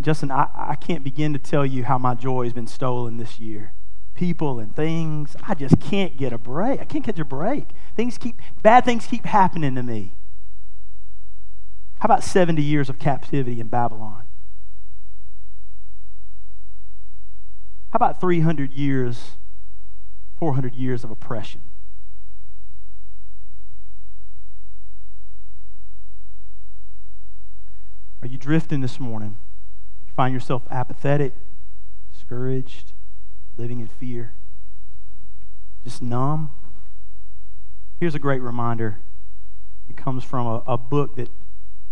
Justin, 0.00 0.30
I, 0.30 0.48
I 0.54 0.74
can't 0.74 1.04
begin 1.04 1.34
to 1.34 1.38
tell 1.38 1.64
you 1.64 1.84
how 1.84 1.98
my 1.98 2.14
joy 2.14 2.44
has 2.44 2.54
been 2.54 2.66
stolen 2.66 3.18
this 3.18 3.38
year. 3.38 3.73
People 4.14 4.60
and 4.60 4.74
things, 4.74 5.36
I 5.46 5.54
just 5.54 5.80
can't 5.80 6.16
get 6.16 6.32
a 6.32 6.38
break. 6.38 6.80
I 6.80 6.84
can't 6.84 7.04
catch 7.04 7.18
a 7.18 7.24
break. 7.24 7.68
Things 7.96 8.16
keep, 8.16 8.40
bad 8.62 8.84
things 8.84 9.06
keep 9.06 9.26
happening 9.26 9.74
to 9.74 9.82
me. 9.82 10.14
How 11.98 12.06
about 12.06 12.22
70 12.22 12.62
years 12.62 12.88
of 12.88 12.98
captivity 12.98 13.60
in 13.60 13.68
Babylon? 13.68 14.24
How 17.90 17.96
about 17.96 18.20
300 18.20 18.72
years, 18.72 19.36
400 20.38 20.74
years 20.74 21.04
of 21.04 21.10
oppression? 21.10 21.60
Are 28.20 28.26
you 28.26 28.38
drifting 28.38 28.80
this 28.80 28.98
morning? 28.98 29.36
You 30.06 30.12
find 30.16 30.32
yourself 30.32 30.62
apathetic, 30.70 31.34
discouraged, 32.10 32.93
living 33.56 33.80
in 33.80 33.86
fear, 33.86 34.32
just 35.84 36.02
numb? 36.02 36.50
Here's 37.98 38.14
a 38.14 38.18
great 38.18 38.42
reminder. 38.42 38.98
It 39.88 39.96
comes 39.96 40.24
from 40.24 40.46
a, 40.46 40.62
a 40.66 40.78
book 40.78 41.16
that 41.16 41.28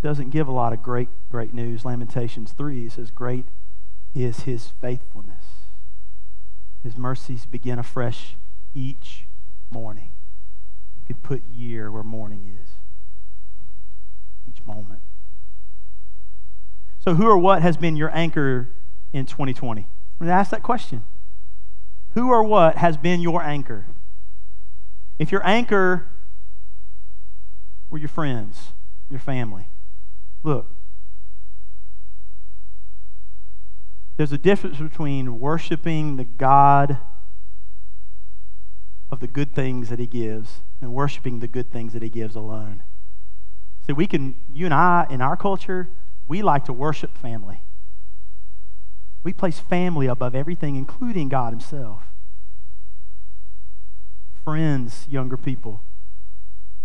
doesn't 0.03 0.31
give 0.31 0.49
a 0.49 0.53
lot 0.53 0.73
of 0.73 0.83
great, 0.83 1.09
great 1.31 1.55
news. 1.55 1.85
Lamentations 1.85 2.53
3 2.53 2.87
it 2.87 2.93
says, 2.93 3.11
Great 3.11 3.47
is 4.15 4.41
his 4.41 4.69
faithfulness. 4.81 5.45
His 6.83 6.97
mercies 6.97 7.47
begin 7.47 7.79
afresh 7.79 8.37
each 8.75 9.27
morning. 9.71 10.11
You 10.97 11.03
could 11.07 11.23
put 11.23 11.43
year 11.49 11.91
where 11.91 12.03
morning 12.03 12.59
is, 12.63 12.71
each 14.49 14.65
moment. 14.67 15.01
So, 16.99 17.15
who 17.15 17.27
or 17.27 17.39
what 17.39 17.63
has 17.63 17.77
been 17.77 17.97
your 17.97 18.15
anchor 18.17 18.69
in 19.13 19.27
2020? 19.27 19.83
I'm 19.83 19.87
going 20.19 20.29
to 20.29 20.33
ask 20.33 20.51
that 20.51 20.63
question. 20.63 21.05
Who 22.15 22.29
or 22.31 22.43
what 22.43 22.77
has 22.77 22.97
been 22.97 23.21
your 23.21 23.43
anchor? 23.43 23.87
If 25.19 25.33
your 25.33 25.47
anchor 25.47 26.11
were 27.91 27.99
your 27.99 28.09
friends, 28.09 28.73
your 29.09 29.21
family, 29.21 29.69
look, 30.43 30.69
there's 34.17 34.33
a 34.33 34.39
difference 34.39 34.79
between 34.79 35.41
worshiping 35.41 36.17
the 36.17 36.25
God 36.25 36.99
of 39.11 39.21
the 39.21 39.27
good 39.27 39.55
things 39.55 39.89
that 39.89 39.99
He 39.99 40.07
gives 40.07 40.61
and 40.81 40.93
worshiping 40.93 41.41
the 41.41 41.49
good 41.49 41.71
things 41.71 41.93
that 41.93 42.03
He 42.03 42.09
gives 42.09 42.35
alone. 42.35 42.83
See, 43.87 43.93
we 43.93 44.07
can, 44.07 44.37
you 44.53 44.65
and 44.67 44.75
I, 44.75 45.07
in 45.11 45.21
our 45.21 45.37
culture, 45.37 45.89
we 46.29 46.43
like 46.43 46.65
to 46.67 46.73
worship 46.73 47.17
family. 47.17 47.63
We 49.25 49.33
place 49.33 49.59
family 49.61 50.07
above 50.07 50.35
everything, 50.35 50.77
including 50.77 51.29
God 51.29 51.53
Himself. 51.53 52.03
Friends, 54.45 55.07
younger 55.09 55.37
people, 55.37 55.83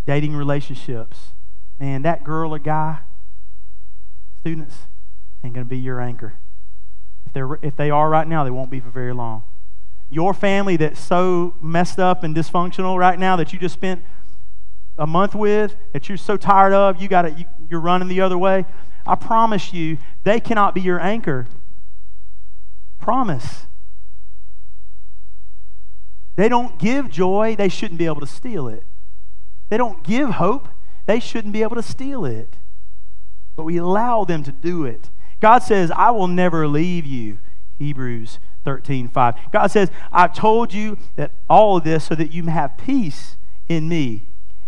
dating 0.06 0.36
relationships. 0.36 1.32
Man, 1.80 2.04
that 2.04 2.24
girl 2.24 2.54
or 2.54 2.60
guy, 2.60 3.00
students, 4.40 4.86
ain't 5.44 5.56
going 5.56 5.66
to 5.66 5.70
be 5.70 5.78
your 5.78 6.00
anchor. 6.00 6.36
If, 7.26 7.34
they're, 7.34 7.58
if 7.62 7.76
they 7.76 7.90
are 7.90 8.10
right 8.10 8.28
now, 8.28 8.44
they 8.44 8.52
won't 8.52 8.70
be 8.70 8.80
for 8.80 8.90
very 8.90 9.14
long. 9.14 9.44
Your 10.10 10.34
family 10.34 10.78
that's 10.78 11.00
so 11.00 11.56
messed 11.62 12.00
up 12.00 12.24
and 12.24 12.36
dysfunctional 12.36 12.98
right 12.98 13.20
now 13.20 13.36
that 13.36 13.52
you 13.52 13.60
just 13.60 13.74
spent 13.74 14.04
a 14.98 15.06
month 15.06 15.36
with, 15.36 15.76
that 15.94 16.08
you're 16.10 16.18
so 16.18 16.38
tired 16.38 16.74
of, 16.74 17.02
you 17.02 17.08
got 17.08 17.38
you, 17.38 17.46
you're 17.70 17.82
running 17.82 18.08
the 18.08 18.22
other 18.22 18.38
way. 18.38 18.66
I 19.06 19.16
promise 19.16 19.74
you, 19.74 19.98
they 20.24 20.40
cannot 20.40 20.74
be 20.74 20.82
your 20.82 21.00
anchor. 21.00 21.48
Promise. 23.08 23.68
They 26.36 26.50
don't 26.50 26.78
give 26.78 27.10
joy, 27.10 27.56
they 27.58 27.70
shouldn't 27.70 27.98
be 27.98 28.06
able 28.06 28.20
to 28.20 28.28
steal 28.28 28.68
it. 28.68 28.84
They 29.70 29.78
don't 29.78 30.04
give 30.04 30.32
hope, 30.32 30.68
they 31.06 31.22
shouldn't 31.22 31.54
be 31.54 31.62
able 31.62 31.78
to 31.78 31.82
steal 31.82 32.26
it. 32.26 32.58
But 33.56 33.64
we 33.64 33.78
allow 33.78 34.26
them 34.26 34.44
to 34.44 34.52
do 34.52 34.84
it. 34.84 35.10
God 35.40 35.60
says, 35.60 35.90
I 35.92 36.12
will 36.12 36.28
never 36.28 36.68
leave 36.68 37.06
you. 37.06 37.38
Hebrews 37.80 38.40
13, 38.66 39.08
5. 39.08 39.36
God 39.54 39.68
says, 39.68 39.90
I've 40.12 40.34
told 40.34 40.74
you 40.74 40.98
that 41.16 41.32
all 41.50 41.78
of 41.78 41.86
this 41.86 42.08
so 42.08 42.16
that 42.16 42.34
you 42.34 42.44
may 42.44 42.52
have 42.52 42.78
peace 42.78 43.38
in 43.70 43.88
me. 43.88 44.27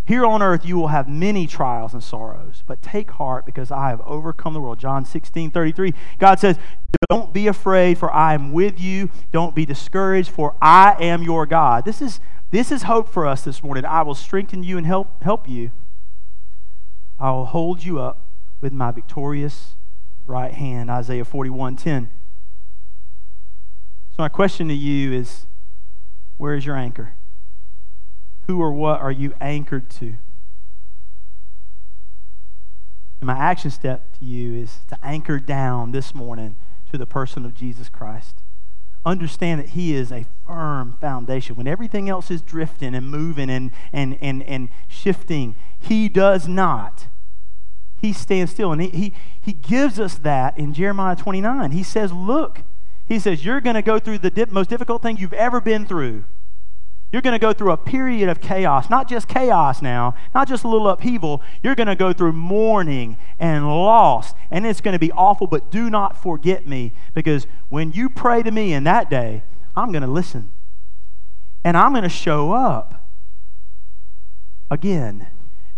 Here 0.09 0.25
on 0.25 0.41
earth 0.41 0.65
you 0.65 0.75
will 0.75 0.87
have 0.87 1.07
many 1.07 1.45
trials 1.45 1.93
and 1.93 2.03
sorrows, 2.03 2.63
but 2.65 2.81
take 2.81 3.11
heart 3.11 3.45
because 3.45 3.69
I 3.69 3.89
have 3.89 4.01
overcome 4.01 4.55
the 4.55 4.59
world. 4.59 4.79
John 4.79 5.05
16, 5.05 5.51
33. 5.51 5.93
God 6.17 6.39
says, 6.39 6.57
Don't 7.11 7.31
be 7.31 7.45
afraid, 7.45 7.99
for 7.99 8.11
I 8.11 8.33
am 8.33 8.51
with 8.51 8.79
you. 8.79 9.11
Don't 9.31 9.53
be 9.53 9.67
discouraged, 9.67 10.31
for 10.31 10.55
I 10.59 10.95
am 10.99 11.21
your 11.21 11.45
God. 11.45 11.85
This 11.85 12.01
is, 12.01 12.19
this 12.49 12.71
is 12.71 12.83
hope 12.83 13.07
for 13.07 13.27
us 13.27 13.43
this 13.43 13.61
morning. 13.61 13.85
I 13.85 14.01
will 14.01 14.15
strengthen 14.15 14.63
you 14.63 14.79
and 14.79 14.87
help, 14.87 15.21
help 15.21 15.47
you. 15.47 15.69
I 17.19 17.29
will 17.29 17.45
hold 17.45 17.85
you 17.85 17.99
up 17.99 18.25
with 18.61 18.73
my 18.73 18.89
victorious 18.89 19.75
right 20.25 20.55
hand. 20.55 20.89
Isaiah 20.89 21.23
41, 21.23 21.75
10. 21.75 22.09
So, 24.09 24.15
my 24.17 24.29
question 24.29 24.69
to 24.69 24.73
you 24.73 25.13
is 25.13 25.45
where 26.37 26.55
is 26.55 26.65
your 26.65 26.75
anchor? 26.75 27.13
Who 28.49 28.59
or 28.63 28.73
what 28.73 28.99
are 28.99 29.11
you 29.11 29.35
anchored 29.39 29.91
to? 29.91 30.15
And 33.19 33.27
my 33.27 33.37
action 33.37 33.69
step 33.69 34.17
to 34.17 34.25
you 34.25 34.55
is 34.55 34.79
to 34.87 34.97
anchor 35.03 35.37
down 35.37 35.91
this 35.91 36.15
morning 36.15 36.55
to 36.91 36.97
the 36.97 37.05
person 37.05 37.45
of 37.45 37.53
Jesus 37.53 37.89
Christ. 37.89 38.41
Understand 39.05 39.59
that 39.59 39.69
He 39.69 39.93
is 39.93 40.11
a 40.11 40.25
firm 40.47 40.97
foundation. 40.99 41.57
When 41.57 41.67
everything 41.67 42.09
else 42.09 42.31
is 42.31 42.41
drifting 42.41 42.95
and 42.95 43.11
moving 43.11 43.51
and, 43.51 43.69
and, 43.93 44.17
and, 44.19 44.41
and 44.41 44.69
shifting, 44.87 45.55
He 45.77 46.09
does 46.09 46.47
not. 46.47 47.05
He 48.01 48.13
stands 48.13 48.51
still. 48.51 48.71
And 48.71 48.81
he, 48.81 48.89
he, 48.89 49.13
he 49.39 49.53
gives 49.53 49.99
us 49.99 50.15
that 50.15 50.57
in 50.57 50.73
Jeremiah 50.73 51.15
29. 51.15 51.69
He 51.69 51.83
says, 51.83 52.11
Look, 52.11 52.63
he 53.05 53.19
says, 53.19 53.45
You're 53.45 53.61
going 53.61 53.75
to 53.75 53.83
go 53.83 53.99
through 53.99 54.17
the 54.17 54.47
most 54.49 54.71
difficult 54.71 55.03
thing 55.03 55.17
you've 55.17 55.33
ever 55.33 55.61
been 55.61 55.85
through. 55.85 56.25
You're 57.11 57.23
going 57.23 57.33
to 57.33 57.39
go 57.39 57.53
through 57.53 57.71
a 57.71 57.77
period 57.77 58.29
of 58.29 58.39
chaos, 58.39 58.89
not 58.89 59.09
just 59.09 59.27
chaos 59.27 59.81
now, 59.81 60.15
not 60.35 60.47
just 60.47 60.63
a 60.63 60.67
little 60.67 60.89
upheaval. 60.89 61.41
You're 61.63 61.75
going 61.75 61.87
to 61.87 61.95
go 61.95 62.13
through 62.13 62.33
mourning 62.33 63.17
and 63.39 63.67
loss, 63.67 64.35
and 64.51 64.65
it's 64.65 64.79
going 64.79 64.93
to 64.93 64.99
be 64.99 65.11
awful, 65.13 65.47
but 65.47 65.71
do 65.71 65.89
not 65.89 66.21
forget 66.21 66.67
me 66.67 66.93
because 67.15 67.47
when 67.69 67.91
you 67.91 68.09
pray 68.09 68.43
to 68.43 68.51
me 68.51 68.73
in 68.73 68.83
that 68.83 69.09
day, 69.09 69.43
I'm 69.75 69.91
going 69.91 70.03
to 70.03 70.07
listen 70.07 70.51
and 71.63 71.75
I'm 71.75 71.91
going 71.91 72.03
to 72.03 72.09
show 72.09 72.51
up. 72.51 73.09
Again, 74.71 75.27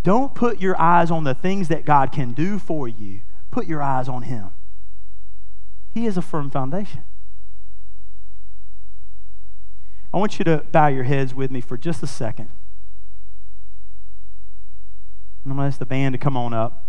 don't 0.03 0.35
put 0.35 0.59
your 0.59 0.79
eyes 0.79 1.11
on 1.11 1.23
the 1.23 1.33
things 1.33 1.69
that 1.69 1.85
God 1.85 2.11
can 2.11 2.33
do 2.33 2.59
for 2.59 2.87
you, 2.87 3.21
put 3.51 3.67
your 3.67 3.81
eyes 3.81 4.09
on 4.09 4.23
Him. 4.23 4.49
He 5.93 6.05
is 6.05 6.17
a 6.17 6.21
firm 6.21 6.49
foundation. 6.49 7.03
I 10.13 10.17
want 10.17 10.39
you 10.39 10.45
to 10.45 10.63
bow 10.71 10.87
your 10.87 11.05
heads 11.05 11.33
with 11.33 11.51
me 11.51 11.61
for 11.61 11.77
just 11.77 12.03
a 12.03 12.07
second. 12.07 12.49
And 15.43 15.51
I'm 15.51 15.57
going 15.57 15.65
to 15.65 15.67
ask 15.67 15.79
the 15.79 15.85
band 15.85 16.13
to 16.13 16.19
come 16.19 16.35
on 16.35 16.53
up. 16.53 16.85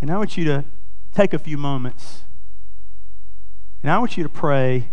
And 0.00 0.10
I 0.10 0.16
want 0.16 0.36
you 0.36 0.44
to 0.44 0.64
take 1.12 1.34
a 1.34 1.38
few 1.38 1.58
moments. 1.58 2.22
And 3.82 3.90
I 3.90 3.98
want 3.98 4.16
you 4.16 4.22
to 4.22 4.28
pray 4.28 4.90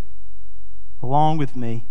along 1.02 1.38
with 1.38 1.56
me. 1.56 1.86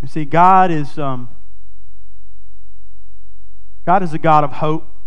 You 0.00 0.08
see, 0.08 0.24
God 0.24 0.70
is 0.70 0.98
um, 0.98 1.28
God 3.84 4.02
is 4.02 4.12
a 4.12 4.18
God 4.18 4.44
of 4.44 4.52
hope. 4.52 4.97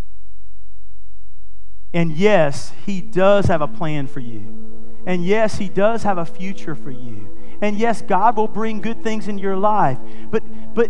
And 1.93 2.11
yes, 2.11 2.71
He 2.85 3.01
does 3.01 3.47
have 3.47 3.61
a 3.61 3.67
plan 3.67 4.07
for 4.07 4.19
you. 4.19 5.03
And 5.05 5.25
yes, 5.25 5.57
He 5.57 5.67
does 5.67 6.03
have 6.03 6.17
a 6.17 6.25
future 6.25 6.75
for 6.75 6.91
you. 6.91 7.37
And 7.61 7.77
yes, 7.77 8.01
God 8.01 8.37
will 8.37 8.47
bring 8.47 8.81
good 8.81 9.03
things 9.03 9.27
in 9.27 9.37
your 9.37 9.55
life. 9.55 9.99
But, 10.29 10.43
but 10.73 10.89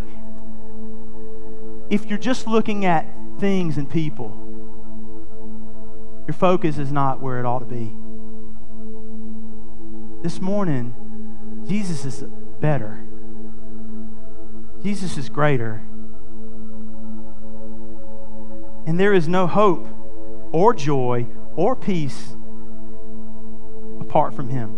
if 1.90 2.06
you're 2.06 2.20
just 2.20 2.48
looking 2.48 2.86
at 2.86 3.06
things 3.40 3.78
and 3.78 3.90
people, 3.90 4.38
your 6.28 6.34
focus 6.34 6.78
is 6.78 6.92
not 6.92 7.20
where 7.20 7.40
it 7.40 7.46
ought 7.46 7.60
to 7.60 7.66
be. 7.66 7.94
This 10.24 10.40
morning, 10.40 10.96
Jesus 11.68 12.06
is 12.06 12.24
better. 12.60 13.04
Jesus 14.84 15.18
is 15.18 15.30
greater. 15.30 15.82
And 18.86 19.00
there 19.00 19.14
is 19.14 19.28
no 19.28 19.48
hope 19.48 19.88
or 20.52 20.74
joy 20.74 21.28
or 21.56 21.76
peace 21.76 22.36
apart 24.00 24.34
from 24.34 24.50
Him. 24.50 24.78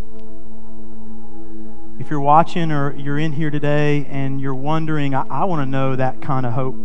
If 1.99 2.09
you're 2.09 2.19
watching 2.19 2.71
or 2.71 2.95
you're 2.95 3.19
in 3.19 3.33
here 3.33 3.51
today 3.51 4.05
and 4.09 4.41
you're 4.41 4.55
wondering, 4.55 5.13
I, 5.13 5.25
I 5.29 5.45
want 5.45 5.61
to 5.61 5.65
know 5.69 5.95
that 5.95 6.21
kind 6.21 6.45
of 6.45 6.53
hope 6.53 6.75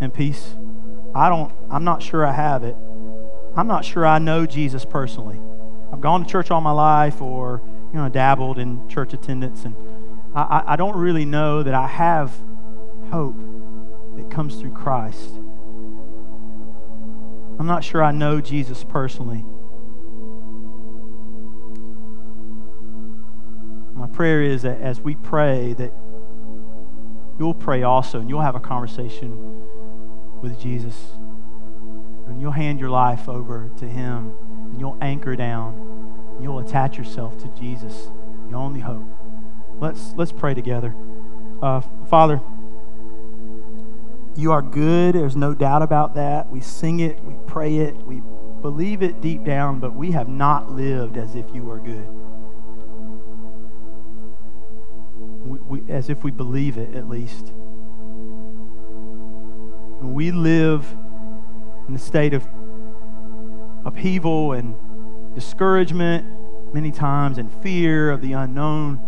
and 0.00 0.12
peace. 0.12 0.54
I 1.14 1.28
don't, 1.28 1.52
I'm 1.70 1.84
not 1.84 2.02
sure 2.02 2.24
I 2.24 2.32
have 2.32 2.62
it. 2.62 2.76
I'm 3.56 3.66
not 3.66 3.84
sure 3.84 4.06
I 4.06 4.18
know 4.18 4.46
Jesus 4.46 4.84
personally. 4.84 5.40
I've 5.92 6.00
gone 6.00 6.24
to 6.24 6.30
church 6.30 6.50
all 6.50 6.60
my 6.60 6.70
life 6.70 7.20
or, 7.20 7.62
you 7.92 7.98
know, 7.98 8.08
dabbled 8.08 8.58
in 8.58 8.88
church 8.88 9.12
attendance, 9.12 9.64
and 9.64 9.74
I, 10.34 10.62
I 10.68 10.76
don't 10.76 10.96
really 10.96 11.24
know 11.24 11.64
that 11.64 11.74
I 11.74 11.88
have 11.88 12.40
hope 13.10 13.36
that 14.16 14.30
comes 14.30 14.54
through 14.56 14.72
Christ. 14.72 15.40
I'm 17.60 17.66
not 17.66 17.84
sure 17.84 18.02
I 18.02 18.10
know 18.10 18.40
Jesus 18.40 18.84
personally. 18.84 19.44
My 23.94 24.06
prayer 24.06 24.42
is 24.42 24.62
that 24.62 24.80
as 24.80 25.02
we 25.02 25.14
pray, 25.14 25.74
that 25.74 25.92
you'll 27.38 27.52
pray 27.52 27.82
also 27.82 28.18
and 28.18 28.30
you'll 28.30 28.40
have 28.40 28.54
a 28.54 28.60
conversation 28.60 29.36
with 30.40 30.58
Jesus. 30.58 31.10
And 32.26 32.40
you'll 32.40 32.52
hand 32.52 32.80
your 32.80 32.88
life 32.88 33.28
over 33.28 33.70
to 33.76 33.86
Him 33.86 34.32
and 34.70 34.80
you'll 34.80 34.96
anchor 35.02 35.36
down. 35.36 35.74
And 36.36 36.42
you'll 36.42 36.60
attach 36.60 36.96
yourself 36.96 37.36
to 37.42 37.48
Jesus, 37.48 38.10
the 38.48 38.56
only 38.56 38.80
hope. 38.80 39.04
Let's, 39.78 40.14
let's 40.16 40.32
pray 40.32 40.54
together. 40.54 40.96
Uh, 41.60 41.82
Father, 42.08 42.40
you 44.36 44.52
are 44.52 44.62
good. 44.62 45.14
There's 45.14 45.36
no 45.36 45.54
doubt 45.54 45.82
about 45.82 46.14
that. 46.14 46.50
We 46.50 46.60
sing 46.60 47.00
it, 47.00 47.22
we 47.24 47.34
pray 47.46 47.78
it, 47.78 47.96
we 47.96 48.22
believe 48.62 49.02
it 49.02 49.20
deep 49.20 49.44
down, 49.44 49.80
but 49.80 49.94
we 49.94 50.12
have 50.12 50.28
not 50.28 50.70
lived 50.70 51.16
as 51.16 51.34
if 51.34 51.46
you 51.52 51.70
are 51.70 51.78
good. 51.78 52.06
We, 55.46 55.58
we, 55.58 55.92
as 55.92 56.10
if 56.10 56.22
we 56.22 56.30
believe 56.30 56.78
it, 56.78 56.94
at 56.94 57.08
least. 57.08 57.52
We 60.02 60.30
live 60.30 60.86
in 61.88 61.94
a 61.94 61.98
state 61.98 62.34
of 62.34 62.46
upheaval 63.84 64.52
and 64.52 64.74
discouragement 65.34 66.26
many 66.74 66.92
times 66.92 67.38
and 67.38 67.52
fear 67.62 68.10
of 68.10 68.20
the 68.20 68.32
unknown. 68.32 69.00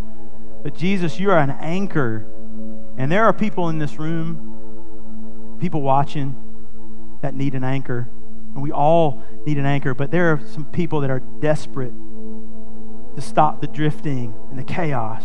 But 0.62 0.74
Jesus, 0.74 1.20
you 1.20 1.30
are 1.30 1.38
an 1.38 1.50
anchor. 1.50 2.26
And 2.96 3.10
there 3.10 3.24
are 3.24 3.32
people 3.32 3.68
in 3.68 3.78
this 3.78 3.98
room 3.98 4.51
people 5.62 5.80
watching 5.80 6.34
that 7.22 7.34
need 7.34 7.54
an 7.54 7.62
anchor. 7.62 8.08
And 8.52 8.60
we 8.62 8.72
all 8.72 9.22
need 9.46 9.58
an 9.58 9.64
anchor, 9.64 9.94
but 9.94 10.10
there 10.10 10.32
are 10.32 10.40
some 10.44 10.64
people 10.66 11.00
that 11.00 11.10
are 11.10 11.20
desperate 11.20 11.92
to 13.14 13.22
stop 13.22 13.60
the 13.60 13.68
drifting 13.68 14.34
and 14.50 14.58
the 14.58 14.64
chaos. 14.64 15.24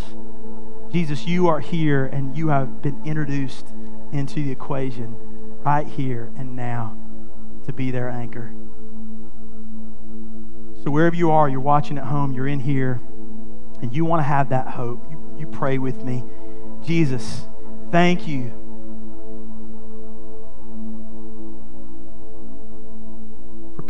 Jesus, 0.92 1.26
you 1.28 1.48
are 1.48 1.60
here 1.60 2.06
and 2.06 2.38
you 2.38 2.50
have 2.50 2.84
been 2.84 3.02
introduced 3.04 3.74
into 4.14 4.36
the 4.36 4.52
equation 4.52 5.16
right 5.64 5.88
here 5.88 6.32
and 6.38 6.56
now 6.56 6.96
to 7.66 7.74
be 7.74 7.90
their 7.90 8.08
anchor. 8.08 8.54
So, 10.84 10.92
wherever 10.92 11.16
you 11.16 11.32
are, 11.32 11.50
you're 11.50 11.60
watching 11.60 11.98
at 11.98 12.06
home, 12.06 12.32
you're 12.32 12.48
in 12.48 12.60
here, 12.60 13.02
and 13.82 13.94
you 13.94 14.06
want 14.06 14.20
to 14.20 14.24
have 14.24 14.50
that 14.50 14.68
hope, 14.68 15.04
you, 15.10 15.36
you 15.40 15.48
pray 15.48 15.80
with 15.80 16.04
me. 16.04 16.24
Jesus, 16.84 17.48
thank 17.92 18.28
you 18.28 18.67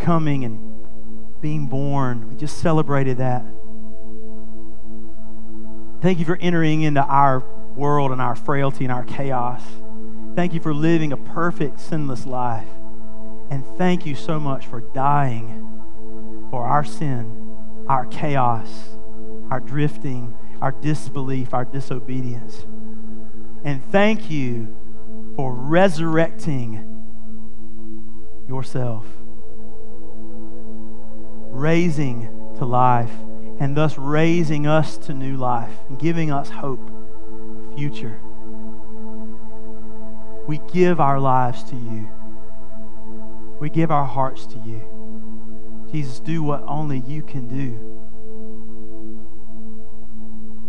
coming 0.08 0.46
and 0.46 0.58
being 1.42 1.68
born. 1.68 2.30
We 2.30 2.38
just 2.38 2.60
celebrated 2.60 3.18
that. 3.18 3.44
Thank 6.02 6.20
you 6.20 6.24
for 6.24 6.38
entering 6.40 6.84
into 6.84 7.04
our 7.04 7.44
world 7.76 8.14
and 8.14 8.22
our 8.22 8.34
frailty 8.34 8.86
and 8.86 8.92
our 8.94 9.04
chaos. 9.04 9.62
Thank 10.34 10.54
you 10.54 10.62
for 10.62 10.74
living 10.74 11.12
a 11.12 11.18
perfect, 11.18 11.82
sinless 11.82 12.26
life. 12.26 12.70
And 13.52 13.66
thank 13.78 14.06
you 14.06 14.16
so 14.16 14.40
much 14.40 14.66
for 14.66 14.80
dying 14.80 16.48
for 16.52 16.66
our 16.66 16.86
sin, 16.86 17.84
our 17.90 18.06
chaos, 18.06 18.96
our 19.52 19.60
drifting, 19.60 20.34
our 20.62 20.72
disbelief, 20.72 21.54
our 21.54 21.66
disobedience. 21.66 22.66
And 23.66 23.84
thank 23.92 24.30
you 24.30 24.74
for 25.36 25.54
resurrecting 25.54 26.94
yourself, 28.48 29.06
raising 31.58 32.54
to 32.58 32.66
life, 32.66 33.12
and 33.60 33.76
thus 33.76 33.98
raising 33.98 34.68
us 34.68 34.98
to 34.98 35.14
new 35.14 35.36
life 35.36 35.74
and 35.90 35.98
giving 35.98 36.32
us 36.32 36.50
hope, 36.50 36.92
a 37.72 37.76
future. 37.76 38.20
We 40.48 40.60
give 40.72 41.00
our 41.00 41.20
lives 41.20 41.64
to 41.66 41.76
you. 41.76 42.10
We 43.60 43.70
give 43.70 43.90
our 43.92 44.06
hearts 44.06 44.46
to 44.48 44.60
you. 44.60 45.88
Jesus, 45.92 46.20
do 46.20 46.44
what 46.44 46.64
only 46.68 47.00
you 47.00 47.24
can 47.24 47.48
do. 47.48 47.96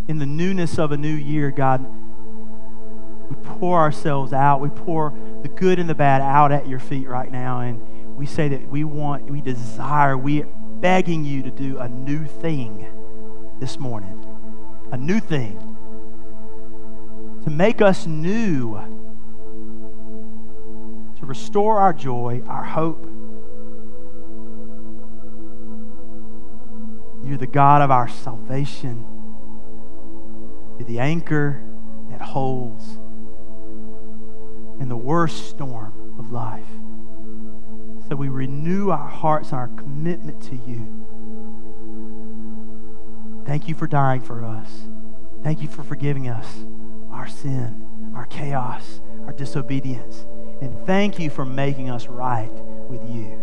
In 0.09 0.19
the 0.19 0.27
newness 0.27 0.79
of 0.79 0.91
a 0.91 0.97
new 0.97 1.15
year, 1.15 1.51
God, 1.51 1.85
we 3.29 3.37
pour 3.59 3.79
ourselves 3.79 4.33
out. 4.33 4.61
We 4.61 4.71
pour 4.71 5.13
the 5.43 5.49
good 5.49 5.79
and 5.79 5.89
the 5.89 5.95
bad 5.95 6.23
out 6.23 6.51
at 6.51 6.67
your 6.67 6.79
feet 6.79 7.07
right 7.07 7.31
now. 7.31 7.61
And 7.61 8.17
we 8.17 8.25
say 8.25 8.49
that 8.49 8.67
we 8.69 8.85
want, 8.85 9.31
we 9.31 9.43
desire, 9.43 10.17
we 10.17 10.45
begging 10.81 11.25
you 11.25 11.43
to 11.43 11.51
do 11.51 11.79
a 11.79 11.89
new 11.89 12.25
thing 12.25 12.87
this 13.61 13.79
morning. 13.79 14.25
A 14.93 14.97
new 14.97 15.21
thing. 15.21 15.59
To 17.45 17.51
make 17.51 17.81
us 17.81 18.07
new. 18.07 18.77
To 21.19 21.27
restore 21.27 21.79
our 21.79 21.93
joy, 21.93 22.43
our 22.47 22.65
hope. 22.65 23.05
You're 27.25 27.39
the 27.39 27.47
God 27.47 27.83
of 27.83 27.91
our 27.91 28.09
salvation. 28.09 29.05
You're 30.79 30.87
the 30.87 31.01
anchor 31.01 31.63
that 32.11 32.23
holds 32.23 32.99
in 34.81 34.89
the 34.89 34.97
worst 34.97 35.51
storm 35.51 36.15
of 36.19 36.31
life. 36.31 36.65
So 38.09 38.17
we 38.17 38.29
renew 38.29 38.91
our 38.91 39.09
hearts 39.09 39.51
and 39.51 39.59
our 39.59 39.69
commitment 39.69 40.43
to 40.45 40.57
you. 40.57 40.95
Thank 43.45 43.69
you 43.69 43.75
for 43.75 43.87
dying 43.87 44.23
for 44.23 44.45
us. 44.45 44.89
Thank 45.43 45.61
you 45.63 45.69
for 45.69 45.83
forgiving 45.83 46.29
us 46.29 46.65
our 47.11 47.29
sin, 47.29 48.13
our 48.15 48.27
chaos, 48.27 49.01
our 49.27 49.33
disobedience. 49.33 50.27
And 50.61 50.85
thank 50.87 51.19
you 51.19 51.31
for 51.31 51.45
making 51.45 51.91
us 51.91 52.07
right 52.07 52.51
with 52.89 53.03
you. 53.09 53.43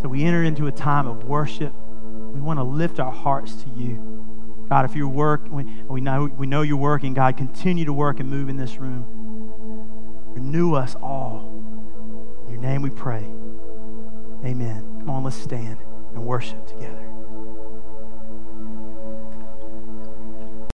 So 0.00 0.08
we 0.08 0.24
enter 0.24 0.42
into 0.42 0.66
a 0.66 0.72
time 0.72 1.06
of 1.06 1.24
worship. 1.24 1.72
We 2.32 2.40
want 2.40 2.58
to 2.58 2.64
lift 2.64 3.00
our 3.00 3.12
hearts 3.12 3.54
to 3.64 3.70
you. 3.70 4.66
God, 4.68 4.84
if 4.84 4.96
you 4.96 5.08
work, 5.08 5.46
we, 5.50 5.64
we, 5.88 6.00
know, 6.00 6.24
we 6.24 6.46
know 6.46 6.62
you're 6.62 6.76
working. 6.76 7.14
God, 7.14 7.36
continue 7.36 7.84
to 7.84 7.92
work 7.92 8.20
and 8.20 8.30
move 8.30 8.48
in 8.48 8.56
this 8.56 8.78
room. 8.78 9.04
Renew 10.34 10.74
us 10.74 10.94
all. 10.96 11.51
In 12.52 12.60
your 12.60 12.70
name 12.70 12.82
we 12.82 12.90
pray. 12.90 13.24
Amen. 14.44 14.84
Come 14.98 15.08
on, 15.08 15.24
let's 15.24 15.36
stand 15.36 15.78
and 16.12 16.22
worship 16.22 16.66
together. 16.66 17.11